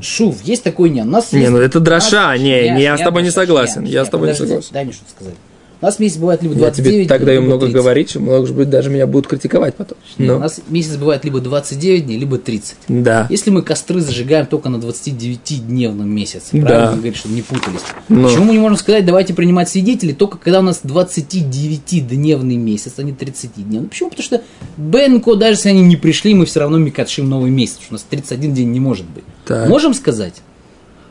Шув, 0.00 0.42
есть 0.42 0.62
такой 0.64 0.90
не. 0.90 1.02
У 1.02 1.04
нас 1.04 1.32
Не, 1.32 1.48
ну 1.50 1.58
это 1.58 1.78
дроша. 1.80 2.32
нас- 2.32 2.40
Не, 2.40 2.70
не, 2.70 2.82
я 2.82 2.96
с 2.98 3.00
тобой 3.00 3.22
не 3.22 3.30
согласен. 3.30 3.84
Я 3.84 4.04
с 4.04 4.08
тобой 4.08 4.28
не 4.28 4.34
согласен. 4.34 4.68
Дай 4.72 4.84
мне 4.84 4.92
что-то 4.92 5.10
сказать. 5.12 5.34
У 5.80 5.84
нас 5.86 6.00
месяц 6.00 6.16
бывает 6.16 6.42
либо 6.42 6.54
Я 6.54 6.60
29, 6.60 6.92
тебе 6.92 7.08
так 7.08 7.24
даю 7.24 7.40
много 7.42 7.66
30. 7.66 7.74
говорить, 7.74 8.10
что, 8.10 8.18
может 8.18 8.56
быть, 8.56 8.68
даже 8.68 8.90
меня 8.90 9.06
будут 9.06 9.28
критиковать 9.28 9.76
потом. 9.76 9.96
У 10.18 10.22
Ну, 10.24 10.38
нас 10.40 10.60
месяц 10.68 10.96
бывает 10.96 11.24
либо 11.24 11.40
29 11.40 12.04
дней, 12.06 12.18
либо 12.18 12.36
30. 12.38 12.76
да. 12.88 13.28
Если 13.30 13.50
мы 13.50 13.62
костры 13.62 14.00
зажигаем 14.00 14.46
только 14.46 14.70
на 14.70 14.76
29-дневном 14.78 16.08
месяце, 16.08 16.46
Да. 16.52 16.66
правильно 16.66 16.90
вы 16.90 16.96
говорите, 16.96 17.18
чтобы 17.20 17.34
не 17.36 17.42
путались. 17.42 17.80
Ну. 18.08 18.24
Почему 18.26 18.46
мы 18.46 18.52
не 18.54 18.58
можем 18.58 18.76
сказать, 18.76 19.06
давайте 19.06 19.34
принимать 19.34 19.68
свидетелей 19.68 20.14
только 20.14 20.36
когда 20.38 20.58
у 20.58 20.62
нас 20.62 20.80
29-дневный 20.82 22.56
месяц, 22.56 22.94
а 22.96 23.02
не 23.02 23.12
30-дневный? 23.12 23.88
Почему? 23.88 24.10
Потому 24.10 24.24
что 24.24 24.42
Бенко, 24.76 25.34
даже 25.36 25.54
если 25.58 25.68
они 25.70 25.82
не 25.82 25.96
пришли, 25.96 26.34
мы 26.34 26.46
все 26.46 26.60
равно 26.60 26.78
микатшим 26.78 27.28
новый 27.28 27.50
месяц, 27.50 27.74
потому 27.74 27.86
что 27.86 27.92
у 27.94 27.98
нас 27.98 28.06
31 28.10 28.54
день 28.54 28.68
не 28.72 28.80
может 28.80 29.06
быть. 29.06 29.24
Так. 29.46 29.68
Можем 29.68 29.94
сказать? 29.94 30.34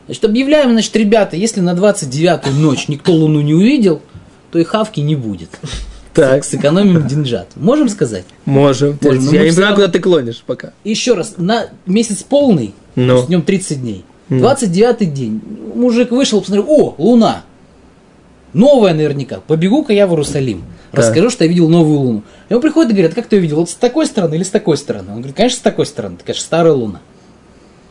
Значит, 0.06 0.24
объявляем, 0.24 0.72
значит, 0.72 0.94
ребята, 0.96 1.36
если 1.36 1.60
на 1.60 1.74
29-ю 1.74 2.52
ночь 2.60 2.88
никто 2.88 3.12
Луну 3.12 3.40
не 3.42 3.54
увидел, 3.54 4.00
то 4.50 4.58
и 4.58 4.64
хавки 4.64 5.00
не 5.00 5.14
будет. 5.16 5.50
Так, 6.14 6.42
Сэкономим 6.44 7.06
деньжат. 7.06 7.46
Можем 7.54 7.88
сказать? 7.88 8.24
можем. 8.44 8.98
Можем, 9.00 9.24
но 9.24 9.30
Я 9.32 9.42
мы 9.42 9.50
не 9.50 9.56
равно- 9.60 9.74
куда 9.76 9.86
ты 9.88 10.00
клонишь 10.00 10.42
пока. 10.44 10.72
Еще 10.82 11.14
раз, 11.14 11.34
на 11.36 11.66
месяц 11.86 12.24
полный, 12.24 12.74
Ну. 12.96 13.22
с 13.24 13.28
нем 13.28 13.42
30 13.42 13.80
дней. 13.82 14.04
29 14.28 15.14
день. 15.14 15.40
Мужик 15.76 16.10
вышел, 16.10 16.40
посмотрел, 16.40 16.66
о, 16.68 16.94
луна. 16.98 17.44
Новая 18.52 18.94
наверняка. 18.94 19.40
Побегу-ка 19.46 19.92
я 19.92 20.08
в 20.08 20.10
Иерусалим. 20.10 20.64
Расскажу, 20.90 21.30
что 21.30 21.44
я 21.44 21.48
видел 21.50 21.68
новую 21.68 22.00
луну. 22.00 22.22
И 22.48 22.54
он 22.54 22.60
приходит 22.62 22.90
и 22.90 22.94
говорит, 22.94 23.14
как 23.14 23.26
ты 23.26 23.36
ее 23.36 23.42
видел? 23.42 23.56
Вот 23.56 23.70
с 23.70 23.74
такой 23.74 24.06
стороны 24.06 24.34
или 24.34 24.42
с 24.42 24.50
такой 24.50 24.76
стороны? 24.76 25.10
Он 25.12 25.16
говорит, 25.18 25.36
конечно, 25.36 25.58
с 25.58 25.62
такой 25.62 25.86
стороны. 25.86 26.14
Это, 26.16 26.24
конечно, 26.24 26.42
старая 26.44 26.72
луна. 26.72 27.00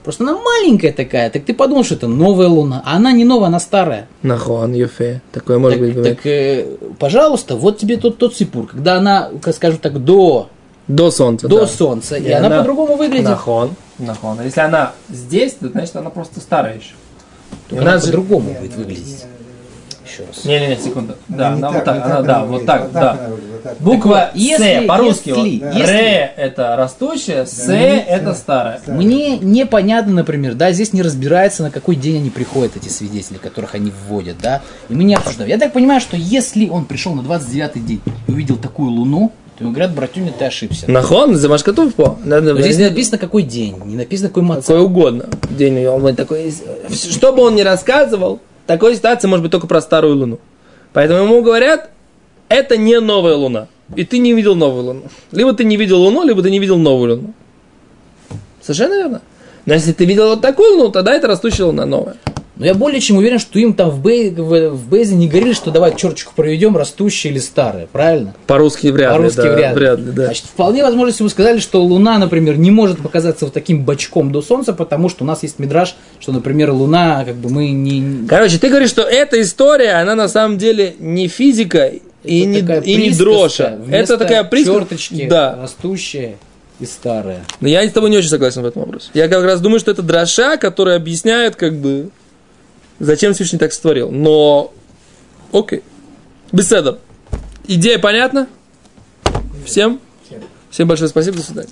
Просто 0.08 0.24
она 0.24 0.38
маленькая 0.38 0.94
такая, 0.94 1.30
так 1.30 1.44
ты 1.44 1.54
подумал, 1.54 1.84
что 1.84 1.96
это 1.96 2.08
новая 2.08 2.48
луна, 2.48 2.82
а 2.86 2.96
она 2.96 3.12
не 3.12 3.26
новая, 3.26 3.48
она 3.48 3.60
старая. 3.60 4.08
Нахон, 4.24 4.72
Юфе. 4.74 5.22
Такое 5.34 5.60
может 5.60 5.80
Так, 5.80 5.88
быть 5.96 6.02
так, 6.02 6.26
э, 6.26 6.66
пожалуйста, 6.98 7.58
вот 7.58 7.78
тебе 7.78 7.98
тот, 7.98 8.18
тот 8.18 8.34
сипур, 8.34 8.68
когда 8.68 8.96
она, 8.96 9.30
как 9.42 9.54
скажем 9.54 9.80
так, 9.80 10.02
до, 10.02 10.48
До 10.88 11.12
солнца, 11.12 11.50
до 11.50 11.60
да. 11.60 11.68
солнца, 11.68 12.16
и, 12.16 12.24
И 12.24 12.32
она, 12.32 12.48
она- 12.48 12.60
по-другому 12.60 12.96
выглядит. 12.96 13.26
Нахон. 13.26 13.72
Нахон. 14.00 14.42
Если 14.46 14.62
она 14.62 14.94
здесь, 15.10 15.56
то 15.60 15.68
значит 15.68 15.94
она 15.98 16.10
просто 16.10 16.40
старая 16.40 16.78
еще. 16.78 16.94
Только 17.68 17.84
она 17.84 18.00
по-другому 18.00 18.54
будет 18.58 18.76
выглядеть. 18.78 19.26
Еще 20.18 20.28
раз. 20.28 20.46
Не-не-не, 20.46 20.78
секунду. 20.78 21.16
Да, 21.28 21.50
не 21.52 21.58
она 21.58 21.72
вот 21.72 21.84
так, 21.84 21.96
не 21.98 22.02
она, 22.04 22.22
да, 22.22 22.44
вот 22.44 22.66
так, 22.66 22.82
вот 22.84 22.92
да. 22.94 23.12
она 23.12 23.22
вот 23.30 23.64
так. 23.64 23.78
Буква 23.80 24.32
С 24.34 24.88
по-русски. 24.88 25.30
если- 25.30 25.60
вот. 25.66 25.74
если- 25.76 25.92
Ре 25.92 26.34
это 26.38 26.76
растущая, 26.76 27.46
С 27.46 27.66
Да, 27.68 27.74
это 27.76 28.34
старая. 28.34 28.82
Мне 28.88 29.38
непонятно, 29.38 30.14
например, 30.14 30.56
да, 30.56 30.72
здесь 30.72 30.94
не 30.94 31.02
разбирается, 31.02 31.64
на 31.64 31.72
какой 31.72 31.96
день 31.96 32.18
они 32.18 32.30
приходят, 32.30 32.76
эти 32.76 32.90
свидетели, 32.90 33.38
которых 33.38 33.76
они 33.76 33.92
вводят, 34.08 34.38
да, 34.42 34.62
и 34.90 34.94
мы 34.94 35.04
не 35.04 35.16
обсуждаем. 35.16 35.50
Я 35.50 35.58
так 35.58 35.74
понимаю, 35.74 36.02
что 36.02 36.18
если 36.18 36.68
он 36.70 36.86
пришел 36.86 37.14
на 37.14 37.22
29-й 37.22 37.80
день 37.82 38.02
и 38.28 38.32
увидел 38.32 38.58
такую 38.58 38.92
луну, 38.92 39.32
то 39.58 39.64
ему 39.64 39.74
говорят, 39.74 39.96
братюня, 39.96 40.32
ты 40.38 40.46
ошибся. 40.46 40.90
Нахон, 40.90 41.36
замашкатув 41.36 41.96
по. 41.96 42.18
Надо 42.24 42.54
Но 42.54 42.62
здесь 42.62 42.78
не 42.78 42.84
написано, 42.90 43.18
какой 43.18 43.42
день, 43.42 43.76
не 43.86 43.96
написано, 43.96 44.30
какой 44.30 44.44
маца. 44.44 44.62
какой 44.62 44.82
угодно. 44.84 45.26
День 45.50 45.86
он 45.88 46.16
такой. 46.16 46.54
Что 46.92 47.34
бы 47.34 47.42
он 47.42 47.56
ни 47.56 47.62
рассказывал, 47.62 48.40
такой 48.68 48.96
ситуации 48.96 49.28
может 49.28 49.44
быть 49.44 49.52
только 49.52 49.68
про 49.68 49.82
старую 49.82 50.18
луну. 50.18 50.40
Поэтому 50.94 51.24
ему 51.24 51.42
говорят, 51.42 51.90
это 52.50 52.78
не 52.78 53.00
новая 53.00 53.36
луна. 53.36 53.68
И 53.96 54.04
ты 54.04 54.20
не 54.20 54.34
видел 54.34 54.56
новую 54.56 54.84
луну. 54.84 55.04
Либо 55.32 55.54
ты 55.54 55.64
не 55.64 55.78
видел 55.78 56.02
луну, 56.02 56.24
либо 56.24 56.42
ты 56.42 56.52
не 56.52 56.60
видел 56.60 56.78
новую 56.78 57.16
луну. 57.16 57.34
Совершенно 58.62 58.96
верно. 58.96 59.22
Но 59.66 59.74
если 59.74 59.94
ты 59.94 60.06
видел 60.06 60.30
вот 60.30 60.42
такую 60.42 60.78
луну, 60.78 60.92
тогда 60.92 61.14
это 61.14 61.28
растущая 61.28 61.64
луна 61.64 61.86
новая. 61.86 62.18
Но 62.60 62.66
я 62.66 62.74
более 62.74 63.00
чем 63.00 63.18
уверен, 63.18 63.40
что 63.40 63.60
им 63.60 63.74
там 63.74 63.90
в, 63.90 64.02
бей, 64.04 64.32
в, 64.32 64.70
в 64.70 64.90
Бейзе 64.90 65.16
не 65.16 65.28
говорили, 65.28 65.54
что 65.54 65.72
давай 65.72 65.96
черточку 65.96 66.34
проведем, 66.36 66.76
растущие 66.76 67.32
или 67.32 67.40
старые, 67.40 67.88
правильно? 67.88 68.36
По-русски 68.48 68.88
вряд 68.88 69.12
ли. 69.14 69.18
По-русски 69.18 69.38
да, 69.38 69.54
вряд, 69.54 69.74
ли. 69.74 69.80
вряд 69.80 70.00
ли, 70.00 70.12
да. 70.12 70.26
Значит, 70.26 70.46
вполне 70.46 70.84
возможно, 70.84 71.12
если 71.12 71.24
вы 71.24 71.30
сказали, 71.30 71.60
что 71.60 71.84
Луна, 71.84 72.18
например, 72.18 72.58
не 72.58 72.72
может 72.72 73.00
показаться 73.00 73.46
вот 73.46 73.54
таким 73.54 73.84
бочком 73.84 74.32
до 74.32 74.42
Солнца, 74.42 74.74
потому 74.74 75.10
что 75.10 75.24
у 75.24 75.28
нас 75.28 75.44
есть 75.44 75.60
мидраж, 75.60 75.96
что, 76.20 76.32
например, 76.32 76.72
Луна, 76.72 77.24
как 77.26 77.36
бы 77.36 77.50
мы 77.50 77.70
не... 77.70 78.28
Короче, 78.28 78.58
ты 78.58 78.70
говоришь, 78.70 78.90
что 78.90 79.04
эта 79.04 79.42
история, 79.42 79.94
она 80.02 80.16
на 80.16 80.28
самом 80.28 80.58
деле 80.58 80.96
не 81.00 81.28
физика 81.28 81.92
и, 82.24 82.42
Это 82.42 82.82
не, 82.82 82.94
и 82.94 83.10
не 83.10 83.12
дроша. 83.12 83.78
Это 83.90 84.18
такая 84.18 84.44
присказка. 84.44 84.82
черточки, 84.82 85.28
Да. 85.28 85.58
растущая 85.62 86.38
и 86.80 86.86
старая. 86.86 87.44
Но 87.60 87.68
я 87.68 87.88
с 87.88 87.92
тобой 87.92 88.10
не 88.10 88.18
очень 88.18 88.30
согласен 88.30 88.62
в 88.62 88.66
этом 88.66 88.84
вопросе. 88.84 89.10
Я 89.14 89.28
как 89.28 89.44
раз 89.44 89.62
думаю, 89.62 89.80
что 89.80 89.92
это 89.92 90.02
дроша, 90.02 90.58
которая 90.58 90.98
объясняет, 90.98 91.56
как 91.56 91.76
бы, 91.76 92.10
зачем 93.00 93.34
Всевышний 93.34 93.60
так 93.60 93.74
сотворил. 93.74 94.12
Но, 94.12 94.74
окей. 95.52 95.84
Беседа. 96.52 97.00
Идея 97.68 98.00
понятна? 98.00 98.48
Всем? 99.66 100.00
Всем 100.70 100.88
большое 100.88 101.10
спасибо, 101.10 101.38
до 101.38 101.44
свидания. 101.44 101.70